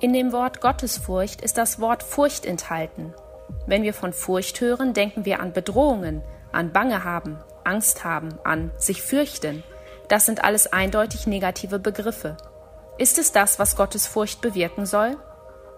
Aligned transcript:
In 0.00 0.14
dem 0.14 0.32
Wort 0.32 0.62
Gottesfurcht 0.62 1.42
ist 1.42 1.58
das 1.58 1.78
Wort 1.78 2.02
Furcht 2.02 2.46
enthalten. 2.46 3.12
Wenn 3.66 3.82
wir 3.82 3.92
von 3.92 4.14
Furcht 4.14 4.58
hören, 4.62 4.94
denken 4.94 5.26
wir 5.26 5.40
an 5.40 5.52
Bedrohungen, 5.52 6.22
an 6.52 6.72
Bange 6.72 7.04
haben, 7.04 7.36
Angst 7.64 8.02
haben, 8.02 8.30
an 8.42 8.70
sich 8.78 9.02
fürchten. 9.02 9.62
Das 10.08 10.24
sind 10.24 10.42
alles 10.42 10.72
eindeutig 10.72 11.26
negative 11.26 11.78
Begriffe. 11.78 12.38
Ist 12.96 13.18
es 13.18 13.32
das, 13.32 13.58
was 13.58 13.76
Gottes 13.76 14.06
Furcht 14.06 14.40
bewirken 14.40 14.86
soll? 14.86 15.18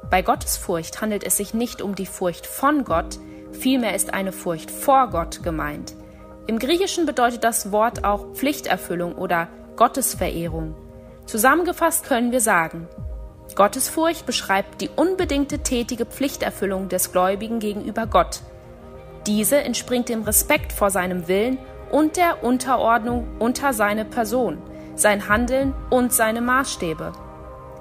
Bei 0.08 0.22
Gottes 0.22 0.56
Furcht 0.56 1.00
handelt 1.00 1.24
es 1.24 1.36
sich 1.36 1.52
nicht 1.52 1.82
um 1.82 1.96
die 1.96 2.06
Furcht 2.06 2.46
von 2.46 2.84
Gott, 2.84 3.18
vielmehr 3.50 3.96
ist 3.96 4.14
eine 4.14 4.30
Furcht 4.30 4.70
vor 4.70 5.08
Gott 5.10 5.42
gemeint. 5.42 5.94
Im 6.46 6.60
Griechischen 6.60 7.06
bedeutet 7.06 7.42
das 7.42 7.72
Wort 7.72 8.04
auch 8.04 8.34
Pflichterfüllung 8.34 9.16
oder 9.16 9.48
Gottesverehrung. 9.74 10.76
Zusammengefasst 11.26 12.06
können 12.06 12.30
wir 12.30 12.40
sagen, 12.40 12.88
Gottesfurcht 13.54 14.26
beschreibt 14.26 14.80
die 14.80 14.90
unbedingte 14.94 15.60
tätige 15.60 16.06
Pflichterfüllung 16.06 16.88
des 16.88 17.12
Gläubigen 17.12 17.58
gegenüber 17.58 18.06
Gott. 18.06 18.40
Diese 19.26 19.56
entspringt 19.62 20.08
dem 20.08 20.22
Respekt 20.22 20.72
vor 20.72 20.90
seinem 20.90 21.28
Willen 21.28 21.58
und 21.90 22.16
der 22.16 22.42
Unterordnung 22.42 23.26
unter 23.38 23.72
seine 23.72 24.04
Person, 24.04 24.58
sein 24.96 25.28
Handeln 25.28 25.74
und 25.90 26.12
seine 26.12 26.40
Maßstäbe. 26.40 27.12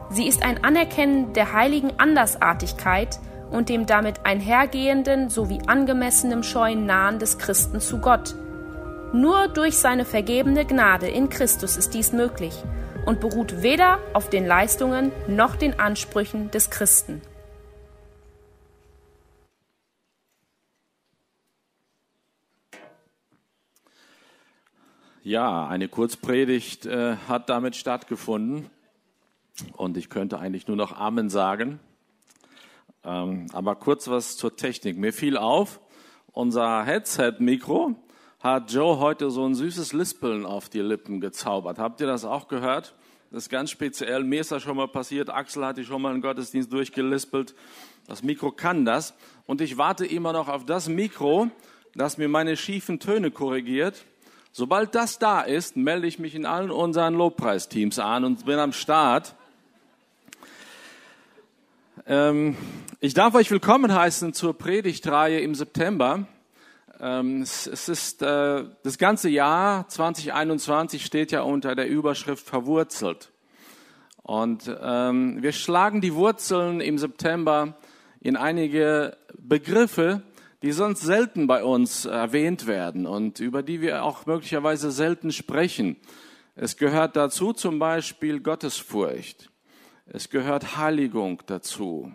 Sie 0.10 0.28
ist 0.28 0.44
ein 0.44 0.64
Anerkennen 0.64 1.34
der 1.34 1.54
heiligen 1.54 1.92
Andersartigkeit 1.98 3.20
und 3.50 3.70
dem 3.70 3.86
damit 3.86 4.26
einhergehenden 4.26 5.30
sowie 5.30 5.60
angemessenem 5.68 6.44
scheuen 6.44 6.86
Nahen 6.86 7.20
des 7.20 7.38
Christen 7.38 7.80
zu 7.80 8.00
Gott. 8.00 8.36
Nur 9.14 9.48
durch 9.48 9.78
seine 9.78 10.06
vergebene 10.06 10.66
Gnade 10.66 11.08
in 11.08 11.30
Christus 11.30 11.78
ist 11.78 11.94
dies 11.94 12.14
möglich 12.14 12.54
und 13.06 13.20
beruht 13.20 13.62
weder 13.62 14.00
auf 14.14 14.30
den 14.30 14.46
Leistungen 14.46 15.12
noch 15.28 15.56
den 15.56 15.80
Ansprüchen 15.80 16.52
des 16.52 16.70
Christen. 16.70 17.22
Ja, 25.24 25.68
eine 25.68 25.88
Kurzpredigt 25.88 26.88
äh, 26.88 27.16
hat 27.28 27.50
damit 27.50 27.76
stattgefunden 27.76 28.72
und 29.74 29.96
ich 29.96 30.10
könnte 30.10 30.40
eigentlich 30.40 30.68
nur 30.68 30.78
noch 30.78 30.98
Amen 30.98 31.30
sagen. 31.30 31.80
Ähm, 33.04 33.46
aber 33.54 33.76
kurz 33.76 34.08
was 34.08 34.36
zur 34.36 34.56
Technik. 34.56 34.98
Mir 34.98 35.14
fiel 35.14 35.38
auf, 35.38 35.80
unser 36.32 36.86
Headset-Mikro 36.86 37.96
hat 38.42 38.72
Joe 38.72 38.98
heute 38.98 39.30
so 39.30 39.46
ein 39.46 39.54
süßes 39.54 39.94
Lispeln 39.94 40.46
auf 40.46 40.68
die 40.68 40.82
Lippen 40.82 41.22
gezaubert. 41.22 41.78
Habt 41.78 42.02
ihr 42.02 42.08
das 42.08 42.26
auch 42.26 42.48
gehört? 42.48 42.96
Das 43.30 43.44
ist 43.44 43.50
ganz 43.50 43.70
speziell. 43.70 44.24
Mir 44.24 44.42
ist 44.42 44.52
das 44.52 44.64
schon 44.64 44.76
mal 44.76 44.88
passiert. 44.88 45.30
Axel 45.30 45.64
hatte 45.64 45.84
schon 45.84 46.02
mal 46.02 46.12
einen 46.12 46.22
Gottesdienst 46.22 46.74
durchgelispelt. 46.74 47.54
Das 48.08 48.24
Mikro 48.24 48.52
kann 48.52 48.84
das. 48.84 49.14
Und 49.46 49.62
ich 49.62 49.78
warte 49.78 50.06
immer 50.08 50.34
noch 50.34 50.48
auf 50.48 50.66
das 50.66 50.90
Mikro, 50.90 51.50
das 51.94 52.18
mir 52.18 52.28
meine 52.28 52.58
schiefen 52.58 53.00
Töne 53.00 53.30
korrigiert. 53.30 54.06
Sobald 54.52 54.96
das 54.96 55.20
da 55.20 55.42
ist, 55.42 55.78
melde 55.78 56.08
ich 56.08 56.18
mich 56.18 56.34
in 56.34 56.46
allen 56.46 56.72
unseren 56.72 57.14
Lobpreisteams 57.14 58.00
an 58.00 58.26
und 58.26 58.46
bin 58.46 58.58
am 58.58 58.74
Start. 58.74 59.36
Ähm, 62.08 62.58
ich 63.00 63.14
darf 63.14 63.36
euch 63.36 63.52
willkommen 63.52 63.94
heißen 63.94 64.34
zur 64.34 64.58
Predigtreihe 64.58 65.40
im 65.40 65.54
September. 65.54 66.28
Ähm, 67.04 67.42
es, 67.42 67.66
ist 67.66 68.22
äh, 68.22 68.64
das 68.84 69.00
ganze 69.00 69.28
Jahr 69.28 69.88
2021 69.88 71.04
steht 71.04 71.32
ja 71.32 71.42
unter 71.42 71.74
der 71.74 71.90
Überschrift 71.90 72.46
verwurzelt. 72.46 73.32
Und 74.22 74.70
ähm, 74.80 75.42
wir 75.42 75.52
schlagen 75.52 76.02
die 76.02 76.14
Wurzeln 76.14 76.80
im 76.80 77.00
September 77.00 77.76
in 78.20 78.38
einige 78.38 79.18
Begriffe, 79.36 80.22
die 80.62 80.72
sonst 80.74 81.02
selten 81.02 81.48
bei 81.48 81.64
uns 81.64 82.06
erwähnt 82.06 82.68
werden 82.68 83.08
und 83.08 83.40
über 83.40 83.64
die 83.64 83.82
wir 83.82 84.04
auch 84.04 84.28
möglicherweise 84.28 84.92
selten 84.92 85.32
sprechen. 85.32 85.98
Es 86.54 86.78
gehört 86.78 87.16
dazu 87.16 87.52
zum 87.52 87.80
Beispiel 87.80 88.42
Gottesfurcht. 88.42 89.50
Es 90.06 90.30
gehört 90.30 90.78
Heiligung 90.78 91.42
dazu. 91.48 92.12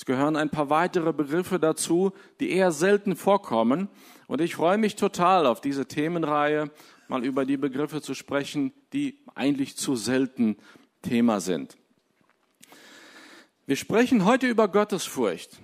Es 0.00 0.06
gehören 0.06 0.34
ein 0.34 0.48
paar 0.48 0.70
weitere 0.70 1.12
Begriffe 1.12 1.60
dazu, 1.60 2.12
die 2.40 2.52
eher 2.52 2.72
selten 2.72 3.16
vorkommen. 3.16 3.90
Und 4.28 4.40
ich 4.40 4.54
freue 4.54 4.78
mich 4.78 4.96
total 4.96 5.44
auf 5.44 5.60
diese 5.60 5.84
Themenreihe, 5.84 6.70
mal 7.08 7.22
über 7.22 7.44
die 7.44 7.58
Begriffe 7.58 8.00
zu 8.00 8.14
sprechen, 8.14 8.72
die 8.94 9.18
eigentlich 9.34 9.76
zu 9.76 9.96
selten 9.96 10.56
Thema 11.02 11.40
sind. 11.40 11.76
Wir 13.66 13.76
sprechen 13.76 14.24
heute 14.24 14.46
über 14.46 14.68
Gottesfurcht. 14.68 15.60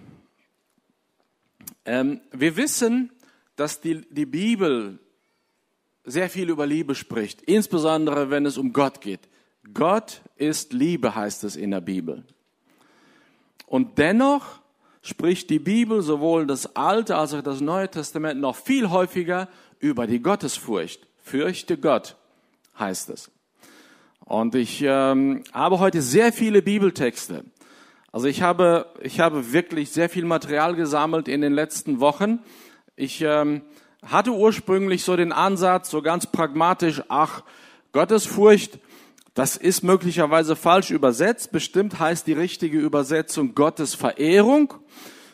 Ähm, 1.86 2.20
wir 2.30 2.58
wissen, 2.58 3.12
dass 3.56 3.80
die, 3.80 4.02
die 4.10 4.26
Bibel 4.26 4.98
sehr 6.04 6.28
viel 6.28 6.50
über 6.50 6.66
Liebe 6.66 6.94
spricht, 6.94 7.40
insbesondere 7.40 8.28
wenn 8.28 8.44
es 8.44 8.58
um 8.58 8.74
Gott 8.74 9.00
geht. 9.00 9.30
Gott 9.72 10.20
ist 10.36 10.74
Liebe, 10.74 11.14
heißt 11.14 11.42
es 11.44 11.56
in 11.56 11.70
der 11.70 11.80
Bibel. 11.80 12.26
Und 13.66 13.98
dennoch 13.98 14.60
spricht 15.02 15.50
die 15.50 15.58
Bibel 15.58 16.02
sowohl 16.02 16.46
das 16.46 16.74
Alte 16.76 17.16
als 17.16 17.34
auch 17.34 17.42
das 17.42 17.60
Neue 17.60 17.90
Testament 17.90 18.40
noch 18.40 18.56
viel 18.56 18.90
häufiger 18.90 19.48
über 19.78 20.06
die 20.06 20.20
Gottesfurcht. 20.20 21.06
Fürchte 21.22 21.76
Gott, 21.76 22.16
heißt 22.78 23.10
es. 23.10 23.30
Und 24.24 24.54
ich 24.54 24.82
ähm, 24.82 25.44
habe 25.52 25.78
heute 25.78 26.02
sehr 26.02 26.32
viele 26.32 26.62
Bibeltexte. 26.62 27.44
Also 28.10 28.28
ich 28.28 28.42
habe, 28.42 28.86
ich 29.00 29.20
habe 29.20 29.52
wirklich 29.52 29.90
sehr 29.90 30.08
viel 30.08 30.24
Material 30.24 30.74
gesammelt 30.74 31.28
in 31.28 31.42
den 31.42 31.52
letzten 31.52 32.00
Wochen. 32.00 32.40
Ich 32.96 33.20
ähm, 33.20 33.62
hatte 34.02 34.32
ursprünglich 34.32 35.04
so 35.04 35.16
den 35.16 35.32
Ansatz, 35.32 35.90
so 35.90 36.02
ganz 36.02 36.26
pragmatisch, 36.26 37.02
ach, 37.08 37.42
Gottesfurcht, 37.92 38.78
das 39.36 39.58
ist 39.58 39.82
möglicherweise 39.82 40.56
falsch 40.56 40.90
übersetzt. 40.90 41.52
Bestimmt 41.52 42.00
heißt 42.00 42.26
die 42.26 42.32
richtige 42.32 42.78
Übersetzung 42.78 43.54
Gottes 43.54 43.94
Verehrung. 43.94 44.72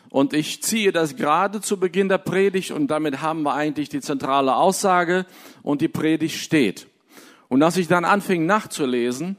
Und 0.09 0.33
ich 0.33 0.61
ziehe 0.61 0.91
das 0.91 1.15
gerade 1.15 1.61
zu 1.61 1.79
Beginn 1.79 2.09
der 2.09 2.17
Predigt 2.17 2.71
und 2.71 2.87
damit 2.89 3.21
haben 3.21 3.43
wir 3.43 3.53
eigentlich 3.53 3.87
die 3.87 4.01
zentrale 4.01 4.57
Aussage 4.57 5.25
und 5.61 5.79
die 5.79 5.87
Predigt 5.87 6.37
steht. 6.37 6.87
Und 7.47 7.63
als 7.63 7.77
ich 7.77 7.87
dann 7.87 8.03
anfing 8.03 8.45
nachzulesen, 8.45 9.37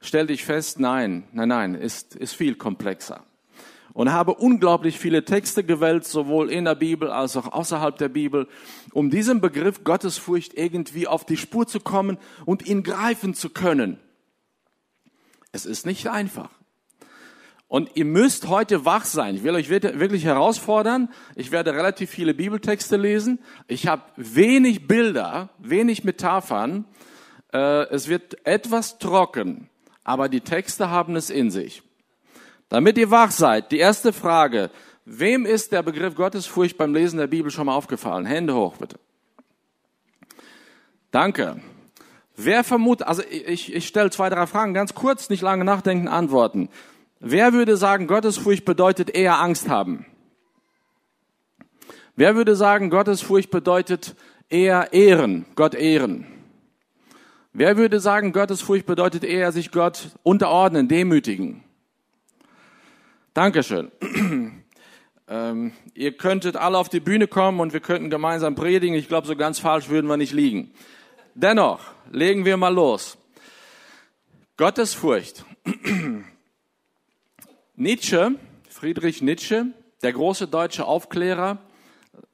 stellte 0.00 0.32
ich 0.32 0.46
fest, 0.46 0.80
nein, 0.80 1.24
nein, 1.32 1.48
nein, 1.50 1.74
ist, 1.74 2.16
ist 2.16 2.32
viel 2.32 2.54
komplexer. 2.54 3.22
Und 3.98 4.12
habe 4.12 4.34
unglaublich 4.34 4.96
viele 4.96 5.24
Texte 5.24 5.64
gewählt, 5.64 6.04
sowohl 6.04 6.52
in 6.52 6.66
der 6.66 6.76
Bibel 6.76 7.10
als 7.10 7.36
auch 7.36 7.50
außerhalb 7.50 7.98
der 7.98 8.08
Bibel, 8.08 8.46
um 8.92 9.10
diesem 9.10 9.40
Begriff 9.40 9.82
Gottesfurcht 9.82 10.54
irgendwie 10.54 11.08
auf 11.08 11.24
die 11.24 11.36
Spur 11.36 11.66
zu 11.66 11.80
kommen 11.80 12.16
und 12.46 12.64
ihn 12.64 12.84
greifen 12.84 13.34
zu 13.34 13.50
können. 13.50 13.98
Es 15.50 15.66
ist 15.66 15.84
nicht 15.84 16.06
einfach. 16.06 16.50
Und 17.66 17.96
ihr 17.96 18.04
müsst 18.04 18.46
heute 18.46 18.84
wach 18.84 19.04
sein. 19.04 19.34
Ich 19.34 19.42
will 19.42 19.56
euch 19.56 19.68
wirklich 19.68 20.24
herausfordern. 20.24 21.08
Ich 21.34 21.50
werde 21.50 21.74
relativ 21.74 22.08
viele 22.08 22.34
Bibeltexte 22.34 22.96
lesen. 22.96 23.40
Ich 23.66 23.88
habe 23.88 24.02
wenig 24.16 24.86
Bilder, 24.86 25.50
wenig 25.58 26.04
Metaphern. 26.04 26.84
Äh, 27.52 27.88
es 27.88 28.06
wird 28.06 28.46
etwas 28.46 28.98
trocken 28.98 29.68
aber 30.08 30.30
die 30.30 30.40
Texte 30.40 30.88
haben 30.88 31.16
es 31.16 31.28
in 31.28 31.50
sich. 31.50 31.82
Damit 32.68 32.98
ihr 32.98 33.10
wach 33.10 33.30
seid, 33.30 33.72
die 33.72 33.78
erste 33.78 34.12
Frage, 34.12 34.70
wem 35.04 35.46
ist 35.46 35.72
der 35.72 35.82
Begriff 35.82 36.14
Gottesfurcht 36.14 36.76
beim 36.76 36.94
Lesen 36.94 37.18
der 37.18 37.26
Bibel 37.26 37.50
schon 37.50 37.66
mal 37.66 37.74
aufgefallen? 37.74 38.26
Hände 38.26 38.54
hoch, 38.54 38.76
bitte. 38.76 38.98
Danke. 41.10 41.60
Wer 42.36 42.62
vermutet, 42.62 43.08
also 43.08 43.22
ich, 43.28 43.74
ich 43.74 43.88
stelle 43.88 44.10
zwei, 44.10 44.28
drei 44.28 44.46
Fragen, 44.46 44.74
ganz 44.74 44.94
kurz, 44.94 45.30
nicht 45.30 45.40
lange 45.40 45.64
nachdenken, 45.64 46.08
antworten. 46.08 46.68
Wer 47.20 47.52
würde 47.52 47.76
sagen, 47.76 48.06
Gottesfurcht 48.06 48.64
bedeutet 48.64 49.10
eher 49.10 49.40
Angst 49.40 49.68
haben? 49.68 50.06
Wer 52.14 52.36
würde 52.36 52.54
sagen, 52.54 52.90
Gottesfurcht 52.90 53.50
bedeutet 53.50 54.14
eher 54.48 54.92
ehren, 54.92 55.46
Gott 55.56 55.74
ehren? 55.74 56.26
Wer 57.52 57.76
würde 57.76 57.98
sagen, 57.98 58.32
Gottesfurcht 58.32 58.86
bedeutet 58.86 59.24
eher 59.24 59.50
sich 59.50 59.72
Gott 59.72 60.10
unterordnen, 60.22 60.86
demütigen? 60.86 61.64
Dankeschön. 63.34 63.90
ähm, 65.28 65.72
ihr 65.94 66.16
könntet 66.16 66.56
alle 66.56 66.78
auf 66.78 66.88
die 66.88 67.00
Bühne 67.00 67.26
kommen 67.26 67.60
und 67.60 67.72
wir 67.72 67.80
könnten 67.80 68.10
gemeinsam 68.10 68.54
predigen. 68.54 68.96
Ich 68.96 69.08
glaube, 69.08 69.26
so 69.26 69.36
ganz 69.36 69.58
falsch 69.58 69.88
würden 69.88 70.06
wir 70.06 70.16
nicht 70.16 70.32
liegen. 70.32 70.72
Dennoch, 71.34 71.80
legen 72.10 72.44
wir 72.44 72.56
mal 72.56 72.74
los. 72.74 73.18
Gottesfurcht. 74.56 75.44
Nietzsche, 77.76 78.34
Friedrich 78.68 79.22
Nietzsche, 79.22 79.66
der 80.02 80.12
große 80.12 80.48
deutsche 80.48 80.84
Aufklärer, 80.84 81.58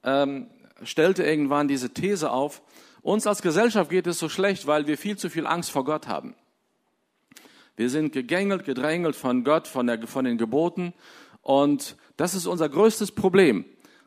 ähm, 0.03 0.49
stellte 0.83 1.23
irgendwann 1.23 1.69
diese 1.69 1.91
These 1.91 2.31
auf, 2.31 2.63
uns 3.03 3.27
als 3.27 3.43
Gesellschaft 3.43 3.91
geht 3.91 4.07
es 4.07 4.19
so 4.19 4.31
schlecht, 4.31 4.67
weil 4.67 4.87
wir 4.87 4.97
viel 4.97 5.19
zu 5.19 5.29
viel 5.29 5.47
Angst 5.47 5.71
vor 5.71 5.85
Gott 5.85 6.09
haben. 6.09 6.35
Wir 7.77 7.91
sind 7.91 8.13
gegängelt, 8.13 8.65
gedrängelt 8.65 9.17
von 9.17 9.43
Gott, 9.45 9.67
von, 9.67 9.87
der, 9.87 10.07
von 10.07 10.25
den 10.25 10.39
Geboten. 10.39 10.95
Und 11.43 11.97
das 12.17 12.35
ist 12.35 12.47
unser 12.47 12.69
größtes 12.69 13.13
Problem. 13.13 13.65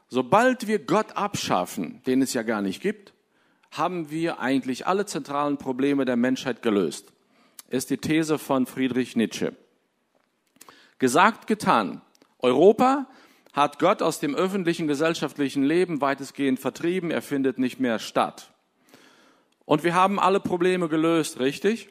Sobald 0.07 0.67
wir 0.67 0.79
Gott 0.79 1.17
abschaffen, 1.17 2.01
den 2.07 2.21
es 2.21 2.33
ja 2.33 2.43
gar 2.43 2.61
nicht 2.61 2.81
gibt, 2.81 3.13
haben 3.71 4.09
wir 4.09 4.39
eigentlich 4.39 4.87
alle 4.87 5.05
zentralen 5.05 5.57
Probleme 5.57 6.05
der 6.05 6.15
Menschheit 6.15 6.61
gelöst. 6.61 7.11
Ist 7.69 7.89
die 7.89 7.97
These 7.97 8.37
von 8.37 8.65
Friedrich 8.65 9.17
Nietzsche. 9.17 9.53
Gesagt, 10.99 11.47
getan. 11.47 12.01
Europa 12.39 13.07
hat 13.51 13.79
Gott 13.79 14.01
aus 14.01 14.19
dem 14.19 14.35
öffentlichen 14.35 14.87
gesellschaftlichen 14.87 15.63
Leben 15.63 15.99
weitestgehend 15.99 16.59
vertrieben. 16.59 17.11
Er 17.11 17.21
findet 17.21 17.59
nicht 17.59 17.79
mehr 17.79 17.99
statt. 17.99 18.51
Und 19.65 19.83
wir 19.83 19.93
haben 19.93 20.19
alle 20.19 20.39
Probleme 20.39 20.87
gelöst, 20.87 21.39
richtig? 21.39 21.89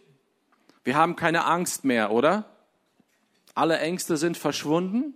Wir 0.87 0.95
haben 0.95 1.17
keine 1.17 1.47
Angst 1.47 1.85
mehr, 1.85 2.13
oder? 2.13 2.45
Alle 3.57 3.81
Ängste 3.81 4.17
sind 4.17 4.37
verschwunden. 4.37 5.15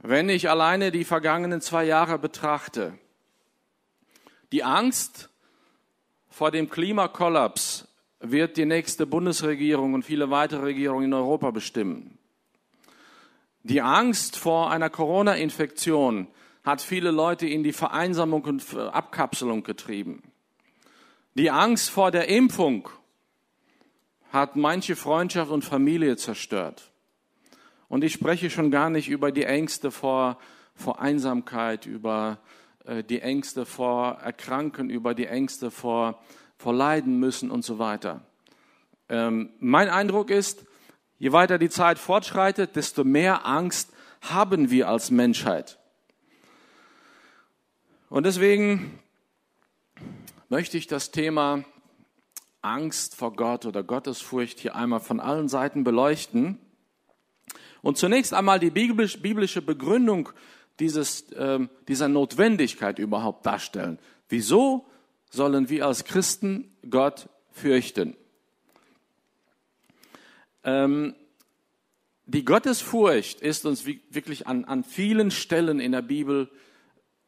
Wenn 0.00 0.28
ich 0.28 0.50
alleine 0.50 0.90
die 0.90 1.04
vergangenen 1.04 1.62
zwei 1.62 1.86
Jahre 1.86 2.18
betrachte, 2.18 2.92
die 4.52 4.64
Angst 4.64 5.30
vor 6.28 6.50
dem 6.50 6.68
Klimakollaps 6.68 7.88
wird 8.20 8.58
die 8.58 8.66
nächste 8.66 9.06
Bundesregierung 9.06 9.94
und 9.94 10.02
viele 10.02 10.28
weitere 10.28 10.64
Regierungen 10.64 11.06
in 11.06 11.14
Europa 11.14 11.50
bestimmen. 11.50 12.18
Die 13.62 13.80
Angst 13.80 14.36
vor 14.36 14.70
einer 14.70 14.90
Corona-Infektion 14.90 16.28
hat 16.62 16.82
viele 16.82 17.10
Leute 17.10 17.46
in 17.46 17.62
die 17.62 17.72
Vereinsamung 17.72 18.44
und 18.44 18.76
Abkapselung 18.76 19.62
getrieben. 19.62 20.24
Die 21.32 21.50
Angst 21.50 21.88
vor 21.88 22.10
der 22.10 22.28
Impfung 22.28 22.90
hat 24.30 24.56
manche 24.56 24.96
Freundschaft 24.96 25.50
und 25.50 25.64
Familie 25.64 26.16
zerstört. 26.16 26.90
Und 27.88 28.04
ich 28.04 28.12
spreche 28.12 28.50
schon 28.50 28.70
gar 28.70 28.90
nicht 28.90 29.08
über 29.08 29.32
die 29.32 29.44
Ängste 29.44 29.90
vor, 29.90 30.38
vor 30.74 31.00
Einsamkeit, 31.00 31.86
über 31.86 32.38
äh, 32.84 33.02
die 33.02 33.20
Ängste 33.20 33.64
vor 33.64 34.18
Erkranken, 34.22 34.90
über 34.90 35.14
die 35.14 35.26
Ängste 35.26 35.70
vor, 35.70 36.22
vor 36.56 36.74
Leiden 36.74 37.18
müssen 37.18 37.50
und 37.50 37.64
so 37.64 37.78
weiter. 37.78 38.22
Ähm, 39.08 39.50
mein 39.58 39.88
Eindruck 39.88 40.30
ist, 40.30 40.66
je 41.18 41.32
weiter 41.32 41.58
die 41.58 41.70
Zeit 41.70 41.98
fortschreitet, 41.98 42.76
desto 42.76 43.04
mehr 43.04 43.46
Angst 43.46 43.92
haben 44.20 44.70
wir 44.70 44.88
als 44.88 45.10
Menschheit. 45.10 45.78
Und 48.10 48.24
deswegen 48.24 48.98
möchte 50.48 50.76
ich 50.78 50.86
das 50.86 51.10
Thema 51.10 51.64
Angst 52.62 53.14
vor 53.14 53.34
Gott 53.34 53.66
oder 53.66 53.82
Gottesfurcht 53.82 54.58
hier 54.58 54.74
einmal 54.74 55.00
von 55.00 55.20
allen 55.20 55.48
Seiten 55.48 55.84
beleuchten. 55.84 56.58
Und 57.82 57.98
zunächst 57.98 58.34
einmal 58.34 58.58
die 58.58 58.70
biblische 58.70 59.62
Begründung 59.62 60.30
dieses, 60.80 61.30
äh, 61.32 61.66
dieser 61.86 62.08
Notwendigkeit 62.08 62.98
überhaupt 62.98 63.46
darstellen. 63.46 63.98
Wieso 64.28 64.86
sollen 65.30 65.68
wir 65.68 65.86
als 65.86 66.04
Christen 66.04 66.76
Gott 66.88 67.28
fürchten? 67.50 68.16
Ähm, 70.64 71.14
die 72.26 72.44
Gottesfurcht 72.44 73.40
ist 73.40 73.64
uns 73.64 73.86
wirklich 73.86 74.46
an, 74.46 74.64
an 74.66 74.84
vielen 74.84 75.30
Stellen 75.30 75.80
in 75.80 75.92
der 75.92 76.02
Bibel 76.02 76.50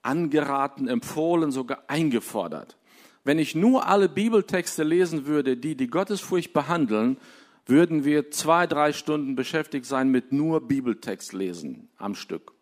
angeraten, 0.03 0.89
empfohlen, 0.89 1.51
sogar 1.51 1.85
eingefordert. 1.89 2.77
Wenn 3.25 3.39
ich 3.39 3.55
nur 3.55 3.87
alle 3.87 4.09
Bibeltexte 4.09 4.83
lesen 4.83 5.27
würde, 5.27 5.57
die 5.57 5.77
die 5.77 5.89
Gottesfurcht 5.89 6.53
behandeln, 6.53 7.19
würden 7.67 8.05
wir 8.05 8.31
zwei, 8.31 8.67
drei 8.67 8.93
Stunden 8.93 9.37
beschäftigt 9.37 9.87
sein 9.87 10.11
mit 10.11 10.33
nur 10.33 10.67
Bibeltext 10.67 11.33
lesen 11.33 11.89
am 11.99 12.15
Stück. 12.15 12.53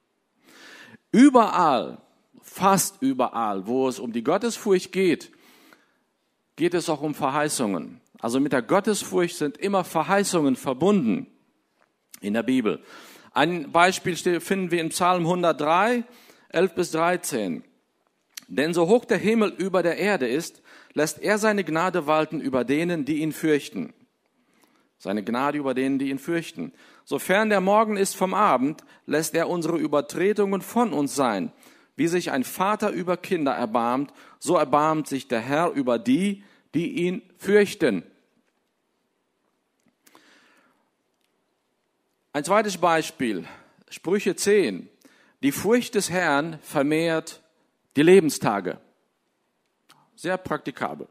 Überall, 1.12 1.98
fast 2.42 3.00
überall, 3.00 3.66
wo 3.66 3.88
es 3.88 3.98
um 3.98 4.12
die 4.12 4.24
Gottesfurcht 4.24 4.92
geht, 4.92 5.30
geht 6.56 6.74
es 6.74 6.90
auch 6.90 7.02
um 7.02 7.14
Verheißungen. 7.14 8.00
Also 8.20 8.40
mit 8.40 8.52
der 8.52 8.62
Gottesfurcht 8.62 9.36
sind 9.36 9.56
immer 9.58 9.84
Verheißungen 9.84 10.56
verbunden 10.56 11.28
in 12.20 12.34
der 12.34 12.42
Bibel. 12.42 12.82
Ein 13.32 13.70
Beispiel 13.70 14.40
finden 14.40 14.70
wir 14.70 14.80
in 14.80 14.88
Psalm 14.88 15.22
103, 15.22 16.04
11 16.48 16.74
bis 16.74 16.90
13. 16.90 17.64
Denn 18.48 18.72
so 18.72 18.88
hoch 18.88 19.04
der 19.04 19.18
Himmel 19.18 19.50
über 19.50 19.82
der 19.82 19.98
Erde 19.98 20.26
ist, 20.26 20.62
lässt 20.94 21.20
er 21.20 21.36
seine 21.36 21.64
Gnade 21.64 22.06
walten 22.06 22.40
über 22.40 22.64
denen, 22.64 23.04
die 23.04 23.18
ihn 23.18 23.32
fürchten. 23.32 23.92
Seine 24.98 25.22
Gnade 25.22 25.58
über 25.58 25.74
denen, 25.74 25.98
die 25.98 26.08
ihn 26.08 26.18
fürchten. 26.18 26.72
Sofern 27.04 27.50
der 27.50 27.60
Morgen 27.60 27.98
ist 27.98 28.16
vom 28.16 28.32
Abend, 28.32 28.82
lässt 29.06 29.34
er 29.34 29.50
unsere 29.50 29.76
Übertretungen 29.76 30.62
von 30.62 30.94
uns 30.94 31.14
sein. 31.14 31.52
Wie 31.94 32.08
sich 32.08 32.30
ein 32.30 32.42
Vater 32.42 32.90
über 32.90 33.18
Kinder 33.18 33.52
erbarmt, 33.52 34.12
so 34.38 34.56
erbarmt 34.56 35.08
sich 35.08 35.28
der 35.28 35.40
Herr 35.40 35.70
über 35.72 35.98
die, 35.98 36.42
die 36.74 37.04
ihn 37.04 37.22
fürchten. 37.36 38.02
Ein 42.32 42.44
zweites 42.44 42.78
Beispiel, 42.78 43.44
Sprüche 43.90 44.36
10. 44.36 44.88
Die 45.42 45.52
Furcht 45.52 45.94
des 45.94 46.10
Herrn 46.10 46.58
vermehrt 46.62 47.42
die 47.98 48.04
Lebenstage. 48.04 48.78
Sehr 50.14 50.36
praktikabel. 50.36 51.08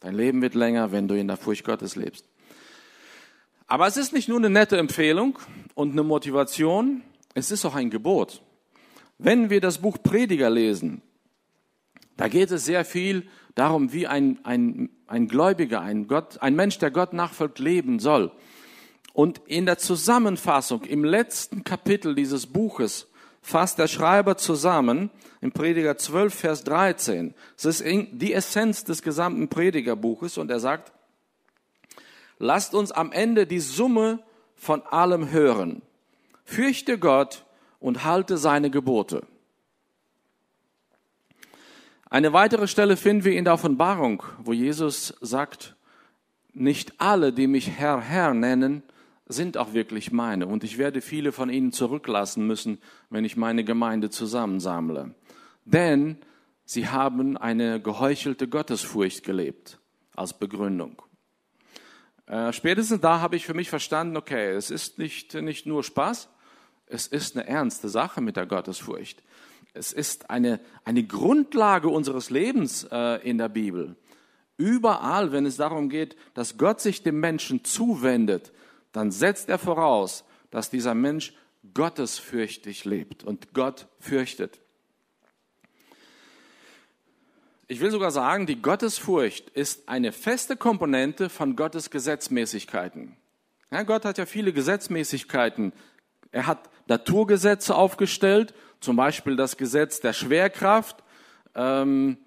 Dein 0.00 0.14
Leben 0.14 0.42
wird 0.42 0.54
länger, 0.54 0.92
wenn 0.92 1.08
du 1.08 1.14
in 1.14 1.26
der 1.26 1.38
Furcht 1.38 1.64
Gottes 1.64 1.96
lebst. 1.96 2.26
Aber 3.66 3.86
es 3.86 3.96
ist 3.96 4.12
nicht 4.12 4.28
nur 4.28 4.36
eine 4.36 4.50
nette 4.50 4.76
Empfehlung 4.76 5.38
und 5.74 5.92
eine 5.92 6.02
Motivation, 6.02 7.02
es 7.32 7.50
ist 7.50 7.64
auch 7.64 7.74
ein 7.74 7.88
Gebot. 7.88 8.42
Wenn 9.16 9.48
wir 9.48 9.62
das 9.62 9.78
Buch 9.78 9.96
Prediger 10.02 10.50
lesen, 10.50 11.00
da 12.18 12.28
geht 12.28 12.50
es 12.50 12.66
sehr 12.66 12.84
viel 12.84 13.26
darum, 13.54 13.90
wie 13.94 14.06
ein, 14.06 14.38
ein, 14.44 14.90
ein 15.06 15.28
Gläubiger, 15.28 15.80
ein, 15.80 16.08
Gott, 16.08 16.42
ein 16.42 16.56
Mensch, 16.56 16.76
der 16.76 16.90
Gott 16.90 17.14
nachfolgt, 17.14 17.58
leben 17.58 18.00
soll. 18.00 18.32
Und 19.14 19.40
in 19.46 19.64
der 19.64 19.78
Zusammenfassung, 19.78 20.84
im 20.84 21.04
letzten 21.04 21.64
Kapitel 21.64 22.14
dieses 22.14 22.48
Buches, 22.48 23.09
fasst 23.40 23.78
der 23.78 23.88
Schreiber 23.88 24.36
zusammen, 24.36 25.10
im 25.40 25.52
Prediger 25.52 25.96
12, 25.96 26.34
Vers 26.34 26.64
13. 26.64 27.34
Es 27.56 27.64
ist 27.64 27.84
die 27.84 28.32
Essenz 28.32 28.84
des 28.84 29.02
gesamten 29.02 29.48
Predigerbuches 29.48 30.38
und 30.38 30.50
er 30.50 30.60
sagt, 30.60 30.92
lasst 32.38 32.74
uns 32.74 32.92
am 32.92 33.12
Ende 33.12 33.46
die 33.46 33.60
Summe 33.60 34.20
von 34.54 34.82
allem 34.82 35.30
hören. 35.30 35.82
Fürchte 36.44 36.98
Gott 36.98 37.44
und 37.78 38.04
halte 38.04 38.36
seine 38.36 38.70
Gebote. 38.70 39.22
Eine 42.10 42.32
weitere 42.32 42.66
Stelle 42.66 42.96
finden 42.96 43.24
wir 43.24 43.32
in 43.32 43.44
der 43.44 43.54
Offenbarung, 43.54 44.24
wo 44.42 44.52
Jesus 44.52 45.14
sagt, 45.20 45.76
nicht 46.52 47.00
alle, 47.00 47.32
die 47.32 47.46
mich 47.46 47.70
Herr, 47.70 48.00
Herr 48.00 48.34
nennen, 48.34 48.82
sind 49.32 49.56
auch 49.56 49.72
wirklich 49.72 50.12
meine. 50.12 50.46
Und 50.46 50.64
ich 50.64 50.78
werde 50.78 51.00
viele 51.00 51.32
von 51.32 51.50
ihnen 51.50 51.72
zurücklassen 51.72 52.46
müssen, 52.46 52.78
wenn 53.08 53.24
ich 53.24 53.36
meine 53.36 53.64
Gemeinde 53.64 54.10
zusammensammle. 54.10 55.14
Denn 55.64 56.18
sie 56.64 56.88
haben 56.88 57.36
eine 57.36 57.80
geheuchelte 57.80 58.48
Gottesfurcht 58.48 59.22
gelebt 59.22 59.78
als 60.16 60.38
Begründung. 60.38 61.02
Äh, 62.26 62.52
spätestens 62.52 63.00
da 63.00 63.20
habe 63.20 63.36
ich 63.36 63.46
für 63.46 63.54
mich 63.54 63.70
verstanden, 63.70 64.16
okay, 64.16 64.50
es 64.52 64.70
ist 64.70 64.98
nicht, 64.98 65.34
nicht 65.34 65.66
nur 65.66 65.82
Spaß, 65.82 66.28
es 66.86 67.06
ist 67.06 67.36
eine 67.36 67.46
ernste 67.46 67.88
Sache 67.88 68.20
mit 68.20 68.36
der 68.36 68.46
Gottesfurcht. 68.46 69.22
Es 69.72 69.92
ist 69.92 70.30
eine, 70.30 70.60
eine 70.84 71.04
Grundlage 71.04 71.88
unseres 71.88 72.30
Lebens 72.30 72.86
äh, 72.90 73.28
in 73.28 73.38
der 73.38 73.48
Bibel. 73.48 73.96
Überall, 74.56 75.32
wenn 75.32 75.46
es 75.46 75.56
darum 75.56 75.88
geht, 75.88 76.16
dass 76.34 76.58
Gott 76.58 76.80
sich 76.80 77.02
dem 77.02 77.20
Menschen 77.20 77.64
zuwendet, 77.64 78.52
dann 78.92 79.10
setzt 79.10 79.48
er 79.48 79.58
voraus, 79.58 80.24
dass 80.50 80.70
dieser 80.70 80.94
Mensch 80.94 81.32
gottesfürchtig 81.74 82.84
lebt 82.84 83.24
und 83.24 83.52
Gott 83.54 83.86
fürchtet. 83.98 84.60
Ich 87.68 87.80
will 87.80 87.92
sogar 87.92 88.10
sagen, 88.10 88.46
die 88.46 88.60
Gottesfurcht 88.60 89.50
ist 89.50 89.88
eine 89.88 90.10
feste 90.10 90.56
Komponente 90.56 91.28
von 91.28 91.54
Gottes 91.54 91.90
Gesetzmäßigkeiten. 91.90 93.16
Ja, 93.70 93.84
Gott 93.84 94.04
hat 94.04 94.18
ja 94.18 94.26
viele 94.26 94.52
Gesetzmäßigkeiten. 94.52 95.72
Er 96.32 96.48
hat 96.48 96.68
Naturgesetze 96.88 97.76
aufgestellt, 97.76 98.54
zum 98.80 98.96
Beispiel 98.96 99.36
das 99.36 99.56
Gesetz 99.56 100.00
der 100.00 100.12
Schwerkraft. 100.12 101.04
Ähm, 101.54 102.18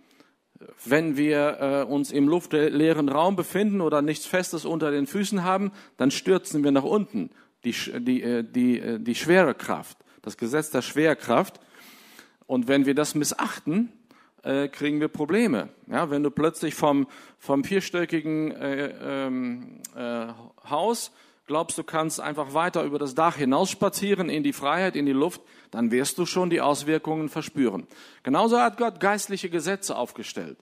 wenn 0.85 1.17
wir 1.17 1.57
äh, 1.59 1.91
uns 1.91 2.11
im 2.11 2.27
luftleeren 2.27 3.09
Raum 3.09 3.35
befinden 3.35 3.81
oder 3.81 4.01
nichts 4.01 4.25
Festes 4.25 4.65
unter 4.65 4.91
den 4.91 5.07
Füßen 5.07 5.43
haben, 5.43 5.71
dann 5.97 6.11
stürzen 6.11 6.63
wir 6.63 6.71
nach 6.71 6.83
unten. 6.83 7.29
Die, 7.63 7.73
die, 7.99 8.21
äh, 8.21 8.43
die, 8.43 8.79
äh, 8.79 8.99
die 8.99 9.15
schwere 9.15 9.55
Kraft, 9.55 9.97
das 10.21 10.37
Gesetz 10.37 10.69
der 10.69 10.81
Schwerkraft. 10.81 11.59
Und 12.45 12.67
wenn 12.67 12.85
wir 12.85 12.95
das 12.95 13.15
missachten, 13.15 13.91
äh, 14.43 14.67
kriegen 14.67 14.99
wir 14.99 15.07
Probleme. 15.07 15.69
Ja, 15.87 16.09
wenn 16.09 16.23
du 16.23 16.29
plötzlich 16.29 16.75
vom, 16.75 17.07
vom 17.39 17.63
vierstöckigen 17.63 18.51
äh, 18.51 18.93
ähm, 19.01 19.81
äh, 19.95 20.27
Haus 20.69 21.11
glaubst, 21.45 21.77
du 21.77 21.83
kannst 21.83 22.19
einfach 22.19 22.53
weiter 22.53 22.83
über 22.83 22.99
das 22.99 23.15
Dach 23.15 23.37
hinausspazieren 23.37 24.29
in 24.29 24.43
die 24.43 24.53
Freiheit, 24.53 24.95
in 24.95 25.05
die 25.05 25.13
Luft, 25.13 25.41
dann 25.73 25.91
wirst 25.91 26.19
du 26.19 26.25
schon 26.25 26.49
die 26.51 26.61
Auswirkungen 26.61 27.29
verspüren. 27.29 27.87
Genauso 28.21 28.59
hat 28.59 28.77
Gott 28.77 28.99
geistliche 28.99 29.49
Gesetze 29.49 29.95
aufgestellt. 29.95 30.57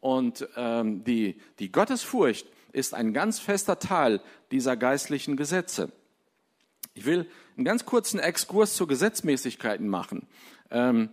Und 0.00 0.48
ähm, 0.56 1.04
die, 1.04 1.40
die 1.58 1.70
Gottesfurcht 1.70 2.46
ist 2.72 2.94
ein 2.94 3.12
ganz 3.12 3.38
fester 3.38 3.78
Teil 3.78 4.20
dieser 4.50 4.76
geistlichen 4.76 5.36
Gesetze. 5.36 5.92
Ich 6.94 7.04
will 7.04 7.26
einen 7.56 7.64
ganz 7.64 7.84
kurzen 7.84 8.18
Exkurs 8.18 8.74
zu 8.74 8.86
Gesetzmäßigkeiten 8.86 9.86
machen. 9.86 10.26
Ähm, 10.70 11.10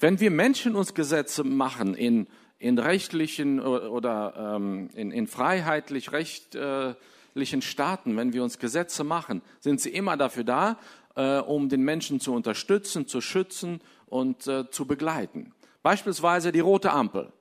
wenn 0.00 0.18
wir 0.18 0.30
Menschen 0.30 0.74
uns 0.74 0.94
Gesetze 0.94 1.44
machen 1.44 1.94
in, 1.94 2.26
in 2.58 2.78
rechtlichen 2.78 3.60
oder 3.60 4.56
ähm, 4.56 4.88
in, 4.94 5.10
in 5.10 5.26
freiheitlich 5.26 6.12
rechtlichen 6.12 7.62
Staaten, 7.62 8.16
wenn 8.16 8.32
wir 8.32 8.42
uns 8.42 8.58
Gesetze 8.58 9.04
machen, 9.04 9.42
sind 9.60 9.80
sie 9.80 9.90
immer 9.90 10.16
dafür 10.16 10.44
da, 10.44 10.78
äh, 11.18 11.40
um 11.40 11.68
den 11.68 11.82
Menschen 11.82 12.20
zu 12.20 12.32
unterstützen, 12.32 13.08
zu 13.08 13.20
schützen 13.20 13.80
und 14.06 14.46
äh, 14.46 14.70
zu 14.70 14.86
begleiten. 14.86 15.52
Beispielsweise 15.82 16.52
die 16.52 16.60
rote 16.60 16.92
Ampel. 16.92 17.32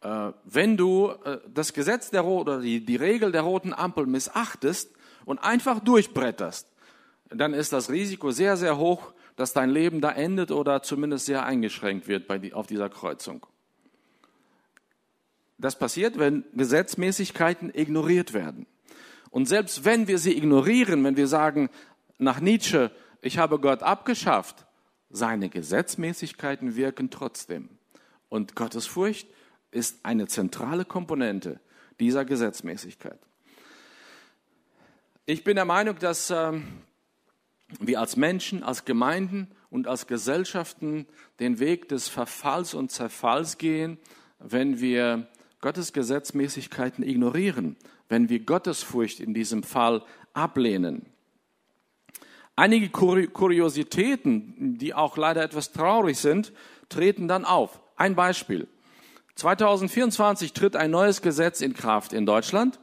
Äh, 0.00 0.32
wenn 0.44 0.76
du 0.76 1.12
äh, 1.24 1.38
das 1.54 1.72
Gesetz 1.72 2.10
der 2.10 2.24
oder 2.24 2.60
die, 2.60 2.84
die 2.84 2.96
Regel 2.96 3.30
der 3.30 3.42
roten 3.42 3.72
Ampel 3.72 4.06
missachtest 4.06 4.90
und 5.24 5.38
einfach 5.38 5.78
durchbretterst, 5.78 6.66
dann 7.30 7.54
ist 7.54 7.72
das 7.72 7.88
Risiko 7.88 8.32
sehr, 8.32 8.56
sehr 8.56 8.76
hoch, 8.76 9.12
dass 9.36 9.52
dein 9.52 9.70
Leben 9.70 10.00
da 10.00 10.10
endet 10.10 10.50
oder 10.50 10.82
zumindest 10.82 11.26
sehr 11.26 11.46
eingeschränkt 11.46 12.08
wird 12.08 12.26
bei 12.26 12.38
die, 12.38 12.52
auf 12.52 12.66
dieser 12.66 12.90
Kreuzung. 12.90 13.46
Das 15.56 15.78
passiert, 15.78 16.18
wenn 16.18 16.44
Gesetzmäßigkeiten 16.52 17.70
ignoriert 17.72 18.34
werden. 18.34 18.66
Und 19.30 19.46
selbst 19.46 19.84
wenn 19.84 20.08
wir 20.08 20.18
sie 20.18 20.36
ignorieren, 20.36 21.02
wenn 21.04 21.16
wir 21.16 21.28
sagen, 21.28 21.70
nach 22.22 22.40
Nietzsche, 22.40 22.90
ich 23.20 23.38
habe 23.38 23.58
Gott 23.58 23.82
abgeschafft, 23.82 24.66
seine 25.10 25.48
Gesetzmäßigkeiten 25.48 26.76
wirken 26.76 27.10
trotzdem. 27.10 27.68
Und 28.28 28.56
Gottesfurcht 28.56 29.28
ist 29.70 30.04
eine 30.04 30.26
zentrale 30.26 30.84
Komponente 30.84 31.60
dieser 32.00 32.24
Gesetzmäßigkeit. 32.24 33.18
Ich 35.26 35.44
bin 35.44 35.56
der 35.56 35.64
Meinung, 35.64 35.98
dass 35.98 36.30
ähm, 36.30 36.64
wir 37.78 38.00
als 38.00 38.16
Menschen, 38.16 38.62
als 38.62 38.84
Gemeinden 38.84 39.48
und 39.70 39.86
als 39.86 40.06
Gesellschaften 40.06 41.06
den 41.40 41.58
Weg 41.58 41.88
des 41.88 42.08
Verfalls 42.08 42.74
und 42.74 42.90
Zerfalls 42.90 43.58
gehen, 43.58 43.98
wenn 44.38 44.80
wir 44.80 45.28
Gottes 45.60 45.92
Gesetzmäßigkeiten 45.92 47.04
ignorieren, 47.04 47.76
wenn 48.08 48.28
wir 48.28 48.40
Gottesfurcht 48.40 49.20
in 49.20 49.32
diesem 49.32 49.62
Fall 49.62 50.02
ablehnen. 50.34 51.06
Einige 52.54 52.90
Kuriositäten, 52.90 54.76
die 54.78 54.94
auch 54.94 55.16
leider 55.16 55.42
etwas 55.42 55.72
traurig 55.72 56.18
sind, 56.18 56.52
treten 56.88 57.26
dann 57.26 57.44
auf. 57.44 57.80
Ein 57.96 58.14
Beispiel. 58.14 58.68
2024 59.36 60.52
tritt 60.52 60.76
ein 60.76 60.90
neues 60.90 61.22
Gesetz 61.22 61.62
in 61.62 61.72
Kraft 61.72 62.12
in 62.12 62.26
Deutschland, 62.26 62.78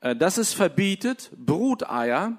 äh, 0.00 0.16
das 0.16 0.38
es 0.38 0.54
verbietet, 0.54 1.30
Bruteier 1.36 2.38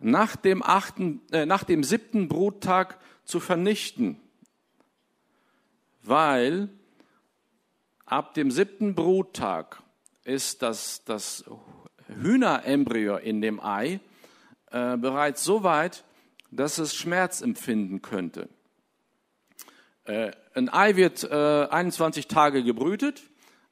nach 0.00 0.34
dem, 0.34 0.62
achten, 0.62 1.22
äh, 1.30 1.46
nach 1.46 1.62
dem 1.62 1.84
siebten 1.84 2.26
Bruttag 2.28 2.98
zu 3.24 3.38
vernichten, 3.38 4.20
weil 6.02 6.68
ab 8.04 8.34
dem 8.34 8.50
siebten 8.50 8.96
Bruttag 8.96 9.80
ist 10.24 10.62
das, 10.62 11.04
das 11.04 11.44
Hühnerembryo 12.08 13.16
in 13.18 13.40
dem 13.40 13.60
Ei 13.60 14.00
äh, 14.70 14.96
bereits 14.96 15.44
so 15.44 15.62
weit, 15.62 16.04
dass 16.50 16.78
es 16.78 16.94
Schmerz 16.94 17.40
empfinden 17.40 18.02
könnte. 18.02 18.48
Äh, 20.04 20.32
ein 20.54 20.68
Ei 20.68 20.96
wird 20.96 21.24
äh, 21.24 21.66
21 21.70 22.26
Tage 22.26 22.64
gebrütet, 22.64 23.22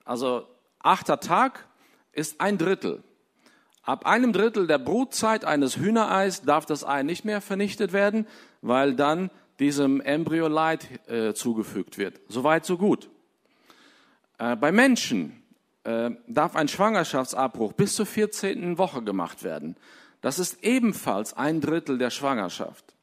also 0.04 0.46
achter 0.78 1.20
Tag 1.20 1.66
ist 2.12 2.40
ein 2.40 2.58
Drittel. 2.58 3.02
Ab 3.82 4.06
einem 4.06 4.32
Drittel 4.32 4.66
der 4.66 4.78
Brutzeit 4.78 5.44
eines 5.44 5.78
Hühnereis 5.78 6.42
darf 6.42 6.66
das 6.66 6.84
Ei 6.84 7.02
nicht 7.02 7.24
mehr 7.24 7.40
vernichtet 7.40 7.92
werden, 7.92 8.26
weil 8.60 8.94
dann 8.94 9.30
diesem 9.58 10.00
Embryo 10.00 10.46
Leid 10.48 11.08
äh, 11.08 11.32
zugefügt 11.32 11.98
wird. 11.98 12.20
Soweit, 12.28 12.64
so 12.64 12.76
gut. 12.76 13.08
Äh, 14.38 14.56
bei 14.56 14.72
Menschen 14.72 15.42
äh, 15.84 16.10
darf 16.26 16.54
ein 16.54 16.68
Schwangerschaftsabbruch 16.68 17.72
bis 17.72 17.94
zur 17.94 18.06
14. 18.06 18.78
Woche 18.78 19.02
gemacht 19.02 19.42
werden. 19.42 19.76
Das 20.20 20.38
ist 20.38 20.62
ebenfalls 20.64 21.34
ein 21.34 21.60
Drittel 21.60 21.98
der 21.98 22.10
Schwangerschaft. 22.10 22.94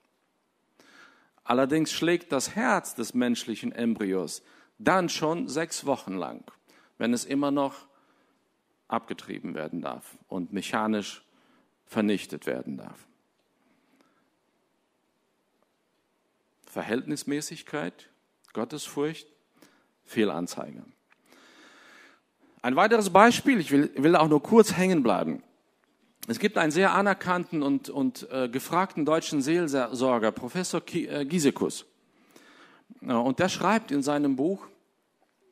Allerdings 1.44 1.92
schlägt 1.92 2.32
das 2.32 2.56
Herz 2.56 2.96
des 2.96 3.14
menschlichen 3.14 3.72
Embryos 3.72 4.42
dann 4.78 5.10
schon 5.10 5.48
sechs 5.48 5.86
Wochen 5.86 6.16
lang, 6.16 6.44
wenn 6.98 7.14
es 7.14 7.24
immer 7.24 7.52
noch 7.52 7.88
abgetrieben 8.88 9.54
werden 9.56 9.82
darf 9.82 10.18
und 10.28 10.54
mechanisch 10.54 11.24
vernichtet 11.86 12.46
werden 12.46 12.78
darf. 12.78 13.06
Verhältnismäßigkeit, 16.66 18.10
Gottesfurcht, 18.54 19.28
Fehlanzeige. 20.04 20.84
Ein 22.62 22.76
weiteres 22.76 23.12
Beispiel, 23.12 23.60
ich 23.60 23.72
will, 23.72 23.92
will 23.96 24.16
auch 24.16 24.28
nur 24.28 24.42
kurz 24.42 24.76
hängen 24.76 25.04
bleiben. 25.04 25.44
Es 26.28 26.40
gibt 26.40 26.58
einen 26.58 26.72
sehr 26.72 26.94
anerkannten 26.94 27.62
und, 27.62 27.90
und 27.90 28.28
äh, 28.32 28.50
gefragten 28.50 29.06
deutschen 29.06 29.42
Seelsorger, 29.42 30.32
Professor 30.32 30.82
äh, 30.94 31.26
Giesekus. 31.26 31.86
Und 33.02 33.40
der 33.40 33.50
schreibt 33.50 33.92
in 33.92 34.02
seinem 34.02 34.36
Buch, 34.36 34.66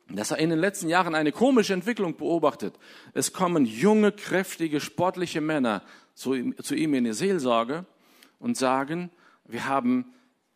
dass 0.08 0.32
er 0.32 0.38
in 0.38 0.50
den 0.50 0.58
letzten 0.58 0.88
Jahren 0.88 1.14
eine 1.14 1.32
komische 1.32 1.72
Entwicklung 1.72 2.16
beobachtet. 2.16 2.74
Es 3.12 3.32
kommen 3.32 3.64
junge, 3.64 4.12
kräftige, 4.12 4.80
sportliche 4.80 5.40
Männer 5.40 5.82
zu 6.14 6.34
ihm, 6.34 6.54
zu 6.62 6.74
ihm 6.74 6.94
in 6.94 7.04
die 7.04 7.12
Seelsorge 7.12 7.86
und 8.38 8.56
sagen, 8.56 9.10
wir 9.44 9.66
haben 9.66 10.12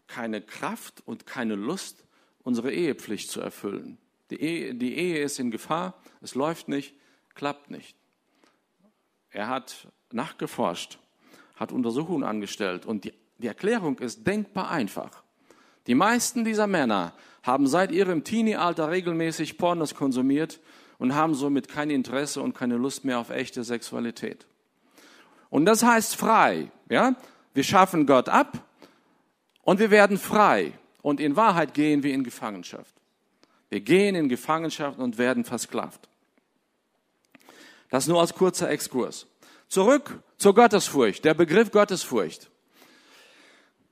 keine 0.06 0.40
Kraft 0.40 1.02
und 1.06 1.26
keine 1.26 1.54
Lust, 1.54 2.04
unsere 2.42 2.72
Ehepflicht 2.72 3.30
zu 3.30 3.40
erfüllen. 3.40 3.98
Die 4.30 4.40
Ehe, 4.40 4.74
die 4.74 4.96
Ehe 4.96 5.22
ist 5.22 5.38
in 5.38 5.50
Gefahr, 5.50 5.94
es 6.20 6.34
läuft 6.34 6.68
nicht, 6.68 6.94
klappt 7.34 7.70
nicht. 7.70 7.96
Er 9.30 9.48
hat 9.48 9.88
nachgeforscht, 10.12 10.98
hat 11.56 11.72
Untersuchungen 11.72 12.24
angestellt 12.24 12.86
und 12.86 13.04
die, 13.04 13.12
die 13.38 13.46
Erklärung 13.46 13.98
ist 13.98 14.26
denkbar 14.26 14.70
einfach. 14.70 15.22
Die 15.86 15.94
meisten 15.94 16.44
dieser 16.44 16.66
Männer 16.66 17.12
haben 17.42 17.66
seit 17.66 17.92
ihrem 17.92 18.24
Teenie-Alter 18.24 18.90
regelmäßig 18.90 19.58
Pornos 19.58 19.94
konsumiert 19.94 20.60
und 20.98 21.14
haben 21.14 21.34
somit 21.34 21.68
kein 21.68 21.90
Interesse 21.90 22.42
und 22.42 22.54
keine 22.54 22.76
Lust 22.76 23.04
mehr 23.04 23.18
auf 23.18 23.30
echte 23.30 23.64
Sexualität. 23.64 24.46
Und 25.50 25.64
das 25.64 25.82
heißt 25.82 26.16
frei, 26.16 26.70
ja? 26.90 27.14
Wir 27.54 27.64
schaffen 27.64 28.06
Gott 28.06 28.28
ab 28.28 28.64
und 29.62 29.80
wir 29.80 29.90
werden 29.90 30.18
frei. 30.18 30.72
Und 31.02 31.20
in 31.20 31.36
Wahrheit 31.36 31.74
gehen 31.74 32.02
wir 32.02 32.12
in 32.12 32.22
Gefangenschaft. 32.22 32.94
Wir 33.70 33.80
gehen 33.80 34.14
in 34.14 34.28
Gefangenschaft 34.28 34.98
und 34.98 35.18
werden 35.18 35.44
versklavt. 35.44 36.08
Das 37.90 38.06
nur 38.06 38.20
als 38.20 38.34
kurzer 38.34 38.68
Exkurs. 38.70 39.26
Zurück 39.68 40.22
zur 40.38 40.54
Gottesfurcht, 40.54 41.26
der 41.26 41.34
Begriff 41.34 41.70
Gottesfurcht. 41.70 42.50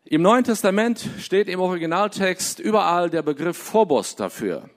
Im 0.04 0.22
Neuen 0.22 0.42
Testament 0.42 1.06
steht 1.18 1.48
im 1.48 1.60
Originaltext 1.60 2.60
überall 2.60 3.10
der 3.10 3.20
Begriff 3.20 3.58
Phobos 3.58 4.16
dafür. 4.16 4.70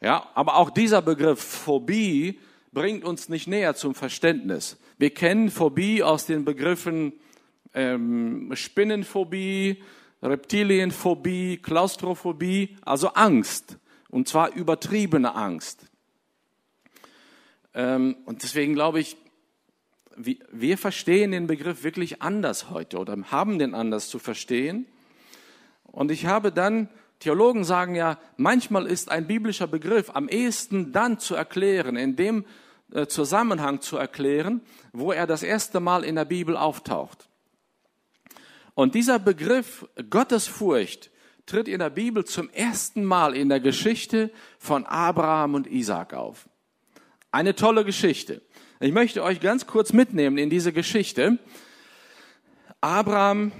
Ja, 0.00 0.30
aber 0.34 0.56
auch 0.56 0.70
dieser 0.70 1.02
Begriff 1.02 1.42
Phobie 1.42 2.40
bringt 2.72 3.04
uns 3.04 3.28
nicht 3.28 3.48
näher 3.48 3.74
zum 3.74 3.94
Verständnis. 3.94 4.78
Wir 4.96 5.10
kennen 5.10 5.50
Phobie 5.50 6.02
aus 6.02 6.24
den 6.24 6.46
Begriffen 6.46 7.12
ähm, 7.74 8.50
Spinnenphobie, 8.54 9.82
Reptilienphobie, 10.22 11.58
Klaustrophobie, 11.58 12.78
also 12.80 13.08
Angst. 13.08 13.76
Und 14.08 14.26
zwar 14.26 14.54
übertriebene 14.54 15.34
Angst. 15.34 15.84
Ähm, 17.74 18.16
und 18.24 18.42
deswegen 18.42 18.72
glaube 18.72 19.00
ich, 19.00 19.18
wir 20.16 20.78
verstehen 20.78 21.32
den 21.32 21.46
Begriff 21.46 21.82
wirklich 21.84 22.22
anders 22.22 22.70
heute 22.70 22.98
oder 22.98 23.16
haben 23.30 23.58
den 23.58 23.74
anders 23.74 24.08
zu 24.08 24.18
verstehen. 24.18 24.86
Und 25.84 26.10
ich 26.10 26.26
habe 26.26 26.52
dann, 26.52 26.88
Theologen 27.18 27.64
sagen 27.64 27.94
ja, 27.94 28.18
manchmal 28.36 28.86
ist 28.86 29.10
ein 29.10 29.26
biblischer 29.26 29.66
Begriff 29.66 30.10
am 30.14 30.28
ehesten 30.28 30.92
dann 30.92 31.18
zu 31.18 31.34
erklären, 31.34 31.96
in 31.96 32.16
dem 32.16 32.44
äh, 32.92 33.06
Zusammenhang 33.06 33.80
zu 33.80 33.96
erklären, 33.96 34.62
wo 34.92 35.12
er 35.12 35.26
das 35.26 35.42
erste 35.42 35.80
Mal 35.80 36.04
in 36.04 36.16
der 36.16 36.24
Bibel 36.24 36.56
auftaucht. 36.56 37.28
Und 38.74 38.94
dieser 38.94 39.18
Begriff 39.18 39.86
Gottesfurcht, 40.08 41.10
tritt 41.50 41.68
in 41.68 41.80
der 41.80 41.90
Bibel 41.90 42.24
zum 42.24 42.48
ersten 42.50 43.04
Mal 43.04 43.34
in 43.34 43.48
der 43.48 43.60
Geschichte 43.60 44.30
von 44.58 44.86
Abraham 44.86 45.54
und 45.54 45.66
Isaac 45.66 46.14
auf. 46.14 46.48
Eine 47.32 47.54
tolle 47.54 47.84
Geschichte. 47.84 48.42
Ich 48.82 48.92
möchte 48.92 49.22
euch 49.22 49.40
ganz 49.40 49.66
kurz 49.66 49.92
mitnehmen 49.92 50.38
in 50.38 50.48
diese 50.48 50.72
Geschichte. 50.72 51.38
Abraham, 52.80 53.52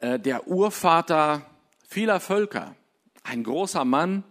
äh, 0.00 0.18
der 0.18 0.48
Urvater 0.48 1.46
vieler 1.86 2.18
Völker, 2.18 2.74
ein 3.22 3.44
großer 3.44 3.84
Mann, 3.84 4.24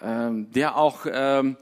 äh, 0.00 0.30
der 0.30 0.78
auch 0.78 1.04
äh, 1.04 1.54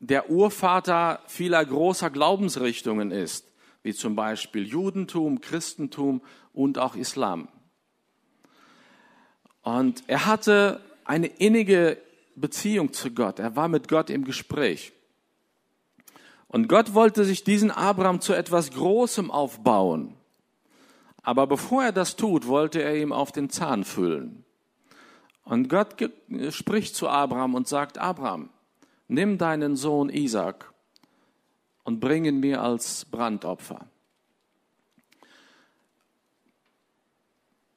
der 0.00 0.28
Urvater 0.28 1.20
vieler 1.28 1.64
großer 1.64 2.10
Glaubensrichtungen 2.10 3.12
ist, 3.12 3.46
wie 3.84 3.94
zum 3.94 4.16
Beispiel 4.16 4.66
Judentum, 4.66 5.40
Christentum 5.40 6.20
und 6.52 6.78
auch 6.78 6.96
Islam. 6.96 7.46
Und 9.62 10.02
er 10.08 10.26
hatte 10.26 10.80
eine 11.04 11.28
innige 11.28 11.96
Beziehung 12.34 12.92
zu 12.92 13.12
Gott. 13.12 13.38
Er 13.38 13.54
war 13.54 13.68
mit 13.68 13.86
Gott 13.86 14.10
im 14.10 14.24
Gespräch. 14.24 14.92
Und 16.52 16.68
Gott 16.68 16.94
wollte 16.94 17.24
sich 17.24 17.44
diesen 17.44 17.70
Abraham 17.70 18.20
zu 18.20 18.34
etwas 18.34 18.70
Großem 18.70 19.30
aufbauen. 19.30 20.14
Aber 21.22 21.46
bevor 21.46 21.84
er 21.84 21.92
das 21.92 22.14
tut, 22.14 22.46
wollte 22.46 22.82
er 22.82 22.96
ihm 22.96 23.12
auf 23.12 23.32
den 23.32 23.50
Zahn 23.50 23.84
füllen. 23.84 24.44
Und 25.44 25.68
Gott 25.68 25.96
spricht 26.50 26.94
zu 26.94 27.08
Abraham 27.08 27.54
und 27.54 27.66
sagt, 27.66 27.98
Abraham, 27.98 28.50
nimm 29.08 29.38
deinen 29.38 29.76
Sohn 29.76 30.08
Isaac 30.08 30.72
und 31.84 32.00
bring 32.00 32.24
ihn 32.26 32.40
mir 32.40 32.62
als 32.62 33.06
Brandopfer. 33.06 33.86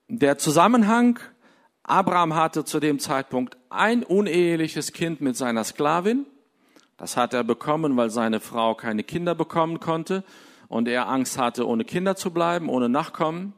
Der 0.07 0.37
Zusammenhang 0.37 1.19
Abraham 1.81 2.35
hatte 2.35 2.65
zu 2.65 2.79
dem 2.79 2.99
Zeitpunkt 2.99 3.57
ein 3.69 4.03
uneheliches 4.03 4.91
Kind 4.91 5.21
mit 5.21 5.37
seiner 5.37 5.63
Sklavin. 5.63 6.25
Das 6.97 7.17
hat 7.17 7.33
er 7.33 7.43
bekommen, 7.43 7.97
weil 7.97 8.09
seine 8.09 8.39
Frau 8.39 8.75
keine 8.75 9.03
Kinder 9.03 9.35
bekommen 9.35 9.79
konnte 9.79 10.23
und 10.67 10.87
er 10.87 11.09
Angst 11.09 11.37
hatte, 11.37 11.67
ohne 11.67 11.85
Kinder 11.85 12.15
zu 12.15 12.31
bleiben, 12.31 12.69
ohne 12.69 12.89
Nachkommen. 12.89 13.53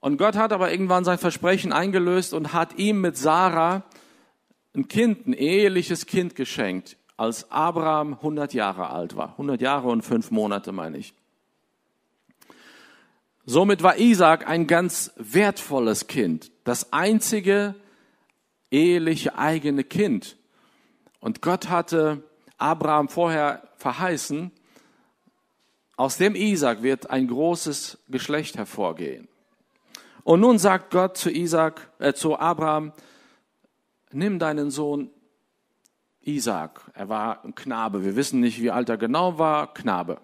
Und 0.00 0.16
Gott 0.16 0.36
hat 0.36 0.52
aber 0.52 0.70
irgendwann 0.70 1.04
sein 1.04 1.18
Versprechen 1.18 1.72
eingelöst 1.72 2.34
und 2.34 2.52
hat 2.52 2.78
ihm 2.78 3.00
mit 3.00 3.16
Sarah 3.16 3.84
ein 4.74 4.88
Kind, 4.88 5.26
ein 5.26 5.32
eheliches 5.32 6.06
Kind 6.06 6.34
geschenkt, 6.34 6.96
als 7.16 7.50
Abraham 7.50 8.14
100 8.14 8.54
Jahre 8.54 8.90
alt 8.90 9.16
war. 9.16 9.30
100 9.30 9.60
Jahre 9.60 9.88
und 9.88 10.02
fünf 10.02 10.30
Monate, 10.30 10.72
meine 10.72 10.98
ich. 10.98 11.14
Somit 13.44 13.82
war 13.82 13.98
Isaac 13.98 14.46
ein 14.46 14.66
ganz 14.66 15.12
wertvolles 15.16 16.06
Kind, 16.06 16.52
das 16.64 16.92
einzige 16.92 17.74
eheliche 18.70 19.38
eigene 19.38 19.84
Kind. 19.84 20.37
Und 21.20 21.42
Gott 21.42 21.68
hatte 21.68 22.22
Abraham 22.58 23.08
vorher 23.08 23.62
verheißen, 23.76 24.52
aus 25.96 26.16
dem 26.16 26.36
Isaac 26.36 26.82
wird 26.82 27.10
ein 27.10 27.26
großes 27.26 27.98
Geschlecht 28.08 28.56
hervorgehen. 28.56 29.26
Und 30.22 30.40
nun 30.40 30.58
sagt 30.58 30.92
Gott 30.92 31.16
zu 31.16 31.30
Isaac, 31.30 31.90
äh, 31.98 32.12
zu 32.12 32.38
Abraham, 32.38 32.92
nimm 34.12 34.38
deinen 34.38 34.70
Sohn 34.70 35.10
Isaac. 36.20 36.82
Er 36.94 37.08
war 37.08 37.44
ein 37.44 37.54
Knabe. 37.54 38.04
Wir 38.04 38.14
wissen 38.14 38.38
nicht, 38.40 38.60
wie 38.60 38.70
alt 38.70 38.88
er 38.88 38.96
genau 38.96 39.38
war. 39.38 39.74
Knabe. 39.74 40.20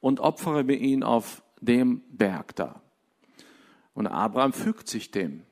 Und 0.00 0.20
opfere 0.20 0.64
mir 0.64 0.76
ihn 0.76 1.02
auf 1.02 1.42
dem 1.60 2.02
Berg 2.08 2.56
da. 2.56 2.80
Und 3.94 4.06
Abraham 4.06 4.52
fügt 4.52 4.88
sich 4.88 5.10
dem. 5.10 5.44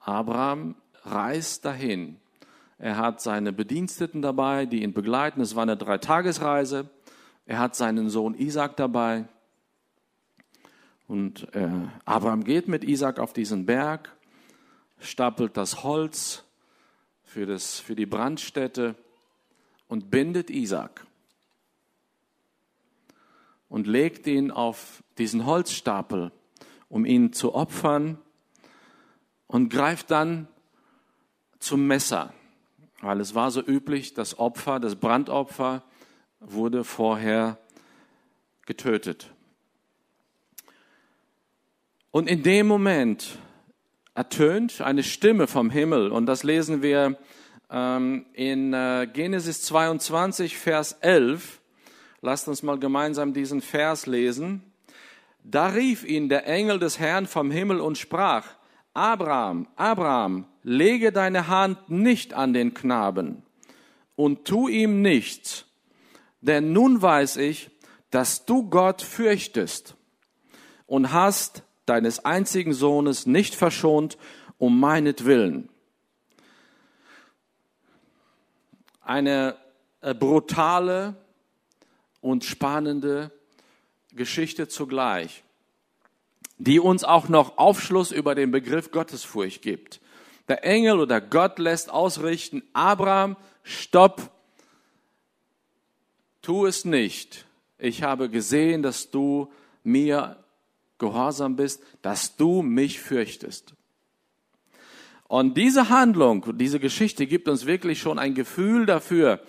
Abraham 0.00 0.74
reist 1.02 1.64
dahin. 1.64 2.20
Er 2.78 2.96
hat 2.96 3.20
seine 3.20 3.52
Bediensteten 3.52 4.22
dabei, 4.22 4.64
die 4.64 4.82
ihn 4.82 4.92
begleiten. 4.92 5.40
Es 5.40 5.56
war 5.56 5.64
eine 5.64 5.76
Dreitagesreise. 5.76 6.88
Er 7.44 7.58
hat 7.58 7.74
seinen 7.74 8.08
Sohn 8.08 8.34
Isaac 8.34 8.76
dabei. 8.76 9.26
Und 11.08 11.52
äh, 11.54 11.68
Abraham 12.04 12.44
geht 12.44 12.68
mit 12.68 12.84
Isaac 12.84 13.18
auf 13.18 13.32
diesen 13.32 13.66
Berg, 13.66 14.14
stapelt 15.00 15.56
das 15.56 15.82
Holz 15.82 16.44
für, 17.22 17.46
das, 17.46 17.80
für 17.80 17.96
die 17.96 18.06
Brandstätte 18.06 18.94
und 19.88 20.10
bindet 20.10 20.50
Isaac 20.50 21.06
und 23.68 23.86
legt 23.86 24.26
ihn 24.26 24.50
auf 24.50 25.02
diesen 25.16 25.46
Holzstapel, 25.46 26.30
um 26.88 27.04
ihn 27.04 27.32
zu 27.32 27.54
opfern 27.54 28.18
und 29.46 29.70
greift 29.70 30.10
dann 30.10 30.46
zum 31.58 31.86
Messer, 31.86 32.32
weil 33.00 33.20
es 33.20 33.34
war 33.34 33.50
so 33.50 33.62
üblich, 33.62 34.14
das 34.14 34.38
Opfer, 34.38 34.80
das 34.80 34.96
Brandopfer 34.96 35.82
wurde 36.40 36.84
vorher 36.84 37.58
getötet. 38.66 39.32
Und 42.10 42.28
in 42.28 42.42
dem 42.42 42.66
Moment 42.66 43.38
ertönt 44.14 44.80
eine 44.80 45.02
Stimme 45.02 45.46
vom 45.46 45.70
Himmel 45.70 46.10
und 46.10 46.26
das 46.26 46.42
lesen 46.42 46.82
wir 46.82 47.18
ähm, 47.70 48.26
in 48.32 48.72
äh, 48.72 49.08
Genesis 49.12 49.62
22, 49.62 50.56
Vers 50.56 50.94
11. 51.00 51.60
Lasst 52.20 52.48
uns 52.48 52.62
mal 52.62 52.78
gemeinsam 52.78 53.32
diesen 53.32 53.60
Vers 53.60 54.06
lesen. 54.06 54.62
Da 55.44 55.68
rief 55.68 56.04
ihn 56.04 56.28
der 56.28 56.46
Engel 56.46 56.78
des 56.78 56.98
Herrn 56.98 57.26
vom 57.26 57.50
Himmel 57.50 57.80
und 57.80 57.96
sprach, 57.96 58.44
Abraham, 58.98 59.68
Abraham, 59.76 60.44
lege 60.64 61.12
deine 61.12 61.46
Hand 61.46 61.88
nicht 61.88 62.34
an 62.34 62.52
den 62.52 62.74
Knaben 62.74 63.44
und 64.16 64.44
tu 64.44 64.66
ihm 64.66 65.02
nichts, 65.02 65.66
denn 66.40 66.72
nun 66.72 67.00
weiß 67.00 67.36
ich, 67.36 67.70
dass 68.10 68.44
du 68.44 68.68
Gott 68.68 69.00
fürchtest 69.00 69.94
und 70.86 71.12
hast 71.12 71.62
deines 71.86 72.24
einzigen 72.24 72.72
Sohnes 72.72 73.24
nicht 73.24 73.54
verschont 73.54 74.18
um 74.58 74.80
meinetwillen. 74.80 75.68
Eine 79.00 79.56
äh, 80.00 80.12
brutale 80.12 81.14
und 82.20 82.42
spannende 82.42 83.30
Geschichte 84.12 84.66
zugleich, 84.66 85.44
die 86.58 86.80
uns 86.80 87.04
auch 87.04 87.28
noch 87.28 87.58
Aufschluss 87.58 88.10
über 88.10 88.34
den 88.34 88.50
Begriff 88.50 88.90
Gottesfurcht 88.90 89.62
gibt. 89.62 90.00
Der 90.48 90.64
Engel 90.64 90.98
oder 90.98 91.20
Gott 91.20 91.58
lässt 91.58 91.90
ausrichten, 91.90 92.62
Abraham, 92.72 93.36
stopp, 93.62 94.30
tu 96.42 96.66
es 96.66 96.84
nicht. 96.84 97.44
Ich 97.78 98.02
habe 98.02 98.28
gesehen, 98.28 98.82
dass 98.82 99.10
du 99.10 99.52
mir 99.84 100.36
gehorsam 100.98 101.56
bist, 101.56 101.82
dass 102.02 102.36
du 102.36 102.62
mich 102.62 103.00
fürchtest. 103.00 103.74
Und 105.28 105.58
diese 105.58 105.90
Handlung, 105.90 106.56
diese 106.56 106.80
Geschichte 106.80 107.26
gibt 107.26 107.48
uns 107.48 107.66
wirklich 107.66 108.00
schon 108.00 108.18
ein 108.18 108.34
Gefühl 108.34 108.86
dafür, 108.86 109.40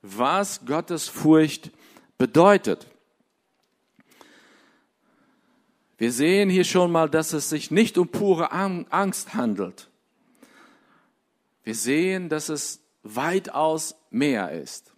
was 0.00 0.64
Gottes 0.64 1.08
Furcht 1.08 1.72
bedeutet. 2.18 2.86
Wir 5.96 6.10
sehen 6.10 6.50
hier 6.50 6.64
schon 6.64 6.90
mal, 6.90 7.08
dass 7.08 7.32
es 7.32 7.48
sich 7.48 7.70
nicht 7.70 7.98
um 7.98 8.08
pure 8.08 8.50
Angst 8.52 9.34
handelt. 9.34 9.88
Wir 11.62 11.74
sehen, 11.74 12.28
dass 12.28 12.48
es 12.48 12.80
weitaus 13.02 13.96
mehr 14.10 14.50
ist. 14.50 14.92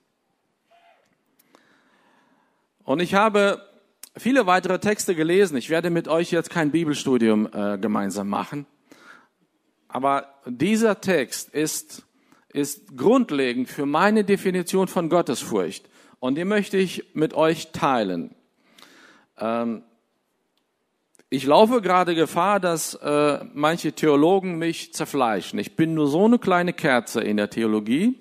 Und 2.85 3.00
ich 3.00 3.14
habe 3.14 3.68
viele 4.16 4.46
weitere 4.46 4.78
Texte 4.78 5.14
gelesen. 5.14 5.56
Ich 5.56 5.70
werde 5.70 5.90
mit 5.90 6.09
euch 6.09 6.30
jetzt 6.30 6.50
kein 6.50 6.70
Bibelstudium 6.70 7.48
äh, 7.52 7.78
gemeinsam 7.78 8.28
machen. 8.28 8.66
Aber 9.88 10.35
dieser 10.46 11.00
Text 11.00 11.50
ist, 11.50 12.04
ist 12.52 12.96
grundlegend 12.96 13.68
für 13.68 13.87
meine 13.87 14.24
Definition 14.24 14.88
von 14.88 15.09
Gottesfurcht. 15.09 15.88
Und 16.20 16.37
die 16.37 16.44
möchte 16.44 16.78
ich 16.78 17.14
mit 17.14 17.35
euch 17.35 17.72
teilen. 17.72 18.35
Ähm, 19.38 19.82
ich 21.28 21.44
laufe 21.44 21.82
gerade 21.82 22.14
Gefahr, 22.14 22.60
dass 22.60 22.94
äh, 22.94 23.44
manche 23.52 23.92
Theologen 23.92 24.58
mich 24.58 24.94
zerfleischen. 24.94 25.58
Ich 25.58 25.74
bin 25.74 25.94
nur 25.94 26.06
so 26.06 26.24
eine 26.24 26.38
kleine 26.38 26.72
Kerze 26.72 27.20
in 27.20 27.36
der 27.36 27.50
Theologie. 27.50 28.18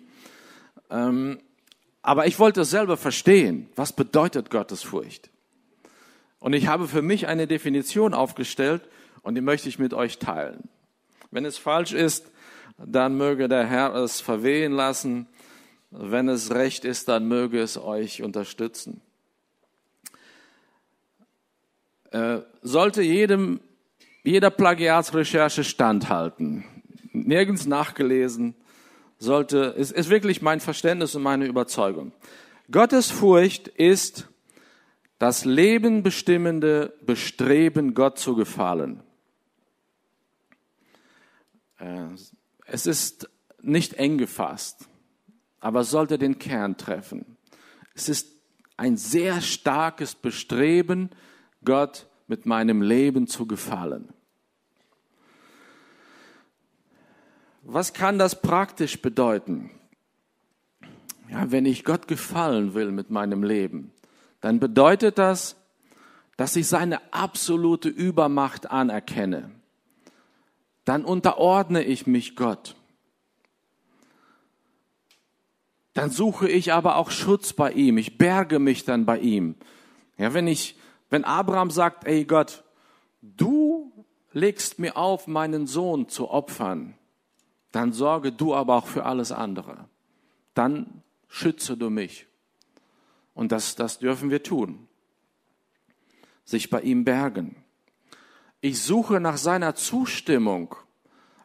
Ähm, 0.90 1.40
aber 2.02 2.28
ich 2.28 2.40
wollte 2.40 2.66
selber 2.66 2.98
verstehen. 2.98 3.70
Was 3.76 3.94
bedeutet 3.94 4.50
Gottesfurcht? 4.50 5.30
Und 6.40 6.54
ich 6.54 6.68
habe 6.68 6.88
für 6.88 7.02
mich 7.02 7.28
eine 7.28 7.48
Definition 7.48 8.14
aufgestellt 8.14 8.82
und 9.24 9.36
die 9.36 9.42
möchte 9.42 9.70
ich 9.70 9.80
mit 9.80 9.94
euch 9.94 10.20
teilen. 10.20 10.70
Wenn 11.32 11.46
es 11.46 11.58
falsch 11.58 11.94
ist, 11.94 12.32
dann 12.78 13.18
möge 13.18 13.48
der 13.48 13.66
Herr 13.66 13.96
es 13.96 14.22
verwehen 14.22 14.72
lassen. 14.72 15.28
Wenn 15.90 16.30
es 16.30 16.52
recht 16.52 16.86
ist, 16.86 17.08
dann 17.08 17.28
möge 17.28 17.60
es 17.60 17.78
euch 17.78 18.22
unterstützen. 18.22 19.02
Äh, 22.05 22.05
sollte 22.62 23.02
jedem 23.02 23.60
jeder 24.26 24.50
Plagiatsrecherche 24.50 25.64
standhalten. 25.64 26.66
Nirgends 27.14 27.68
nachgelesen. 27.68 28.56
Sollte, 29.18 29.76
ist, 29.78 29.92
ist 29.92 30.10
wirklich 30.10 30.42
mein 30.42 30.60
Verständnis 30.60 31.16
und 31.16 31.24
meine 31.24 31.46
Überzeugung. 31.46 32.12
Gottes 32.70 33.12
Furcht 33.12 33.68
ist 33.68 34.28
das 35.20 35.46
Leben 35.46 36.04
bestimmende 36.04 36.94
Bestreben, 37.06 37.94
Gott 37.94 38.20
zu 38.20 38.36
gefallen. 38.36 39.02
Äh, 41.78 42.08
es 42.66 42.88
ist 42.88 43.30
nicht 43.62 43.94
eng 43.94 44.18
gefasst, 44.18 44.90
aber 45.60 45.84
sollte 45.84 46.18
den 46.18 46.40
Kern 46.40 46.78
treffen. 46.78 47.38
Es 47.94 48.10
ist 48.10 48.28
ein 48.76 48.98
sehr 48.98 49.40
starkes 49.40 50.16
Bestreben, 50.16 51.12
Gott 51.66 52.08
mit 52.28 52.46
meinem 52.46 52.82
Leben 52.82 53.28
zu 53.28 53.46
gefallen. 53.46 54.10
Was 57.64 57.94
kann 57.94 58.20
das 58.20 58.42
praktisch 58.42 59.02
bedeuten? 59.02 59.72
Ja, 61.30 61.52
wenn 61.52 61.66
ich 61.66 61.84
Gott 61.84 62.08
gefallen 62.08 62.76
will 62.76 62.92
mit 62.92 63.10
meinem 63.10 63.44
Leben, 63.44 63.92
dann 64.42 64.60
bedeutet 64.60 65.18
das, 65.18 65.56
dass 66.38 66.56
ich 66.56 66.68
seine 66.68 67.02
absolute 67.12 67.90
Übermacht 67.90 68.70
anerkenne. 68.70 69.50
Dann 70.84 71.04
unterordne 71.04 71.84
ich 71.84 72.06
mich 72.06 72.36
Gott. 72.36 72.76
Dann 75.96 76.12
suche 76.12 76.50
ich 76.50 76.74
aber 76.74 76.98
auch 76.98 77.10
Schutz 77.10 77.54
bei 77.54 77.72
ihm. 77.72 77.98
Ich 77.98 78.18
berge 78.18 78.60
mich 78.60 78.84
dann 78.84 79.06
bei 79.06 79.18
ihm. 79.18 79.56
Ja, 80.18 80.34
wenn 80.34 80.46
ich, 80.46 80.78
wenn 81.10 81.24
Abraham 81.24 81.72
sagt, 81.72 82.06
ey 82.06 82.26
Gott, 82.26 82.64
du 83.22 84.06
legst 84.32 84.80
mir 84.80 84.98
auf, 84.98 85.28
meinen 85.28 85.68
Sohn 85.68 86.10
zu 86.10 86.30
opfern, 86.30 86.96
dann 87.72 87.94
sorge 87.94 88.32
du 88.32 88.54
aber 88.56 88.76
auch 88.76 88.88
für 88.88 89.06
alles 89.06 89.32
andere. 89.32 89.90
Dann 90.54 91.04
schütze 91.28 91.78
du 91.78 91.90
mich. 91.90 92.28
Und 93.34 93.52
das, 93.52 93.76
das 93.76 94.00
dürfen 94.00 94.30
wir 94.30 94.44
tun. 94.44 94.88
Sich 96.46 96.70
bei 96.70 96.82
ihm 96.82 97.04
bergen. 97.04 97.58
Ich 98.62 98.82
suche 98.82 99.20
nach 99.20 99.38
seiner 99.38 99.76
Zustimmung. 99.76 100.76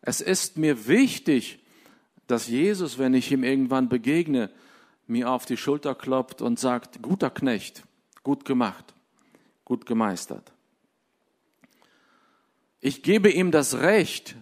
Es 0.03 0.20
ist 0.20 0.57
mir 0.57 0.87
wichtig, 0.87 1.64
dass 2.27 2.49
Jesus, 2.49 2.99
wenn 2.99 3.14
ich 3.14 3.33
ihm 3.33 3.42
irgendwann 3.42 3.88
begegne, 3.88 4.51
mir 5.07 5.31
auf 5.31 5.44
die 5.44 5.57
Schulter 5.57 5.94
klopft 5.94 6.40
und 6.40 6.59
sagt, 6.59 7.03
guter 7.03 7.31
Knecht, 7.31 7.83
gut 8.23 8.44
gemacht, 8.44 8.94
gut 9.71 9.87
gemeistert. 9.87 10.53
Ich 12.81 13.05
gebe 13.05 13.31
ihm 13.31 13.53
das 13.53 13.79
Recht, 13.79 14.35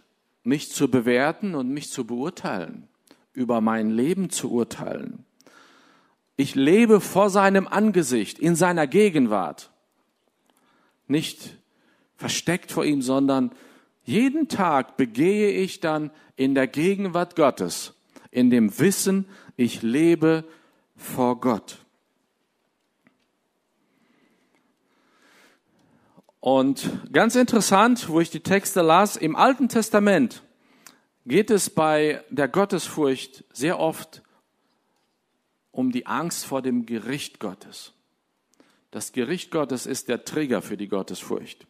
mich 0.43 0.71
zu 0.71 0.91
bewerten 0.91 1.55
und 1.55 1.69
mich 1.69 1.91
zu 1.91 2.07
beurteilen, 2.07 2.88
über 3.35 3.61
mein 3.61 3.91
Leben 3.91 4.31
zu 4.31 4.51
urteilen. 4.51 5.27
Ich 6.38 6.55
lebe 6.55 7.03
vor 7.03 7.29
seinem 7.29 7.69
Angesicht, 7.69 8.38
in 8.38 8.57
seiner 8.57 8.87
Gegenwart. 8.87 9.71
Nicht 11.09 11.59
versteckt 12.17 12.73
vor 12.73 12.87
ihm, 12.87 13.03
sondern 13.03 13.53
jeden 14.05 14.49
Tag 14.49 14.97
begehe 14.97 15.51
ich 15.51 15.81
dann 15.81 16.11
in 16.37 16.55
der 16.55 16.69
Gegenwart 16.69 17.37
Gottes, 17.37 17.93
in 18.31 18.49
dem 18.49 18.79
Wissen, 18.79 19.27
ich 19.59 19.83
lebe 19.83 20.45
vor 20.97 21.38
Gott. 21.38 21.85
Und 26.50 26.88
ganz 27.12 27.34
interessant, 27.34 28.08
wo 28.08 28.20
ich 28.20 28.30
die 28.30 28.40
Texte 28.40 28.80
las, 28.80 29.16
im 29.16 29.37
Alten 29.37 29.68
Testament 29.68 30.42
geht 31.26 31.50
es 31.50 31.68
bei 31.68 32.24
der 32.30 32.48
Gottesfurcht 32.48 33.44
sehr 33.52 33.78
oft 33.78 34.22
um 35.72 35.92
die 35.92 36.06
Angst 36.06 36.46
vor 36.46 36.62
dem 36.62 36.87
Gericht 36.87 37.38
Gottes. 37.38 37.92
Das 38.90 39.12
Gericht 39.12 39.50
Gottes 39.50 39.84
ist 39.84 40.08
der 40.08 40.24
Trigger 40.24 40.62
für 40.62 40.78
die 40.78 40.88
Gottesfurcht. 40.88 41.66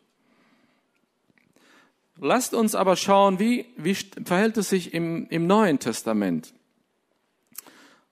Lasst 2.20 2.54
uns 2.54 2.76
aber 2.76 2.94
schauen, 2.94 3.40
wie, 3.40 3.66
wie 3.76 3.96
verhält 3.96 4.58
es 4.58 4.68
sich 4.68 4.94
im, 4.94 5.26
im 5.28 5.48
Neuen 5.48 5.80
Testament. 5.80 6.54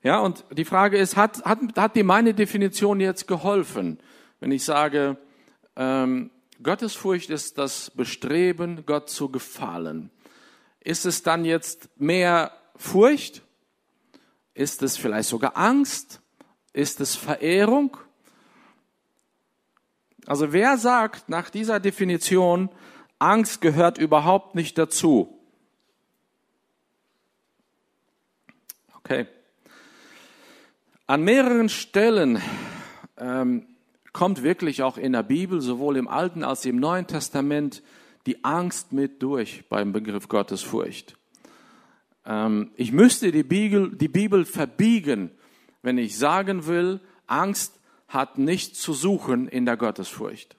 Ja, 0.02 0.18
und 0.18 0.44
die 0.50 0.64
Frage 0.64 0.98
ist, 0.98 1.14
hat, 1.14 1.44
hat, 1.44 1.60
hat 1.76 1.94
dir 1.94 2.02
meine 2.02 2.34
Definition 2.34 2.98
jetzt 2.98 3.28
geholfen, 3.28 4.00
wenn 4.40 4.50
ich 4.50 4.64
sage, 4.64 5.16
ähm, 5.76 6.32
Gottesfurcht 6.62 7.30
ist 7.30 7.58
das 7.58 7.90
Bestreben, 7.90 8.84
Gott 8.86 9.10
zu 9.10 9.28
gefallen. 9.28 10.10
Ist 10.80 11.06
es 11.06 11.22
dann 11.22 11.44
jetzt 11.44 11.88
mehr 11.96 12.52
Furcht 12.76 13.42
ist 14.56 14.82
es 14.82 14.96
vielleicht 14.96 15.28
sogar 15.28 15.54
Angst? 15.54 16.22
Ist 16.72 17.00
es 17.02 17.14
Verehrung? 17.14 17.98
Also 20.26 20.52
wer 20.54 20.78
sagt 20.78 21.28
nach 21.28 21.50
dieser 21.50 21.78
Definition, 21.78 22.70
Angst 23.18 23.60
gehört 23.60 23.98
überhaupt 23.98 24.54
nicht 24.54 24.78
dazu? 24.78 25.38
Okay. 28.94 29.26
An 31.06 31.22
mehreren 31.22 31.68
Stellen 31.68 32.42
ähm, 33.18 33.75
kommt 34.16 34.42
wirklich 34.42 34.82
auch 34.82 34.96
in 34.96 35.12
der 35.12 35.22
Bibel, 35.22 35.60
sowohl 35.60 35.98
im 35.98 36.08
Alten 36.08 36.42
als 36.42 36.62
auch 36.62 36.70
im 36.70 36.80
Neuen 36.80 37.06
Testament, 37.06 37.82
die 38.24 38.42
Angst 38.44 38.90
mit 38.90 39.22
durch 39.22 39.68
beim 39.68 39.92
Begriff 39.92 40.28
Gottesfurcht. 40.28 41.18
Ähm, 42.24 42.70
ich 42.76 42.92
müsste 42.92 43.30
die 43.30 43.42
Bibel, 43.42 43.94
die 43.94 44.08
Bibel 44.08 44.46
verbiegen, 44.46 45.32
wenn 45.82 45.98
ich 45.98 46.16
sagen 46.16 46.66
will, 46.66 47.00
Angst 47.26 47.78
hat 48.08 48.38
nichts 48.38 48.80
zu 48.80 48.94
suchen 48.94 49.48
in 49.48 49.66
der 49.66 49.76
Gottesfurcht. 49.76 50.56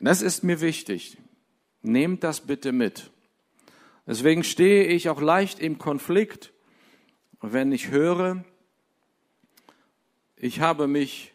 Das 0.00 0.22
ist 0.22 0.42
mir 0.42 0.62
wichtig. 0.62 1.18
Nehmt 1.82 2.24
das 2.24 2.40
bitte 2.40 2.72
mit. 2.72 3.10
Deswegen 4.06 4.42
stehe 4.42 4.86
ich 4.86 5.10
auch 5.10 5.20
leicht 5.20 5.58
im 5.58 5.76
Konflikt, 5.76 6.54
wenn 7.42 7.72
ich 7.72 7.90
höre, 7.90 8.42
ich 10.36 10.60
habe 10.60 10.86
mich 10.86 11.32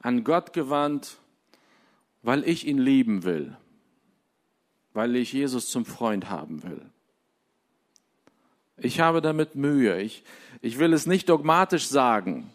an 0.00 0.24
Gott 0.24 0.52
gewandt, 0.52 1.18
weil 2.22 2.44
ich 2.48 2.66
ihn 2.66 2.78
lieben 2.78 3.24
will 3.24 3.56
weil 4.94 5.16
ich 5.16 5.32
Jesus 5.32 5.68
zum 5.68 5.84
Freund 5.84 6.30
haben 6.30 6.62
will. 6.62 6.82
Ich 8.76 9.00
habe 9.00 9.22
damit 9.22 9.54
Mühe. 9.54 10.00
Ich, 10.00 10.24
ich 10.60 10.78
will 10.78 10.92
es 10.92 11.06
nicht 11.06 11.28
dogmatisch 11.28 11.86
sagen, 11.86 12.50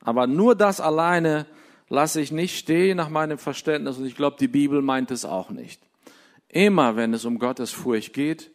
aber 0.00 0.26
nur 0.26 0.54
das 0.54 0.80
alleine 0.80 1.46
lasse 1.88 2.20
ich 2.20 2.32
nicht 2.32 2.58
stehen 2.58 2.96
nach 2.96 3.10
meinem 3.10 3.38
Verständnis 3.38 3.98
und 3.98 4.06
ich 4.06 4.16
glaube, 4.16 4.36
die 4.40 4.48
Bibel 4.48 4.82
meint 4.82 5.10
es 5.10 5.24
auch 5.24 5.50
nicht. 5.50 5.80
Immer 6.48 6.96
wenn 6.96 7.14
es 7.14 7.24
um 7.24 7.38
Gottes 7.38 7.70
Furcht 7.70 8.12
geht, 8.12 8.50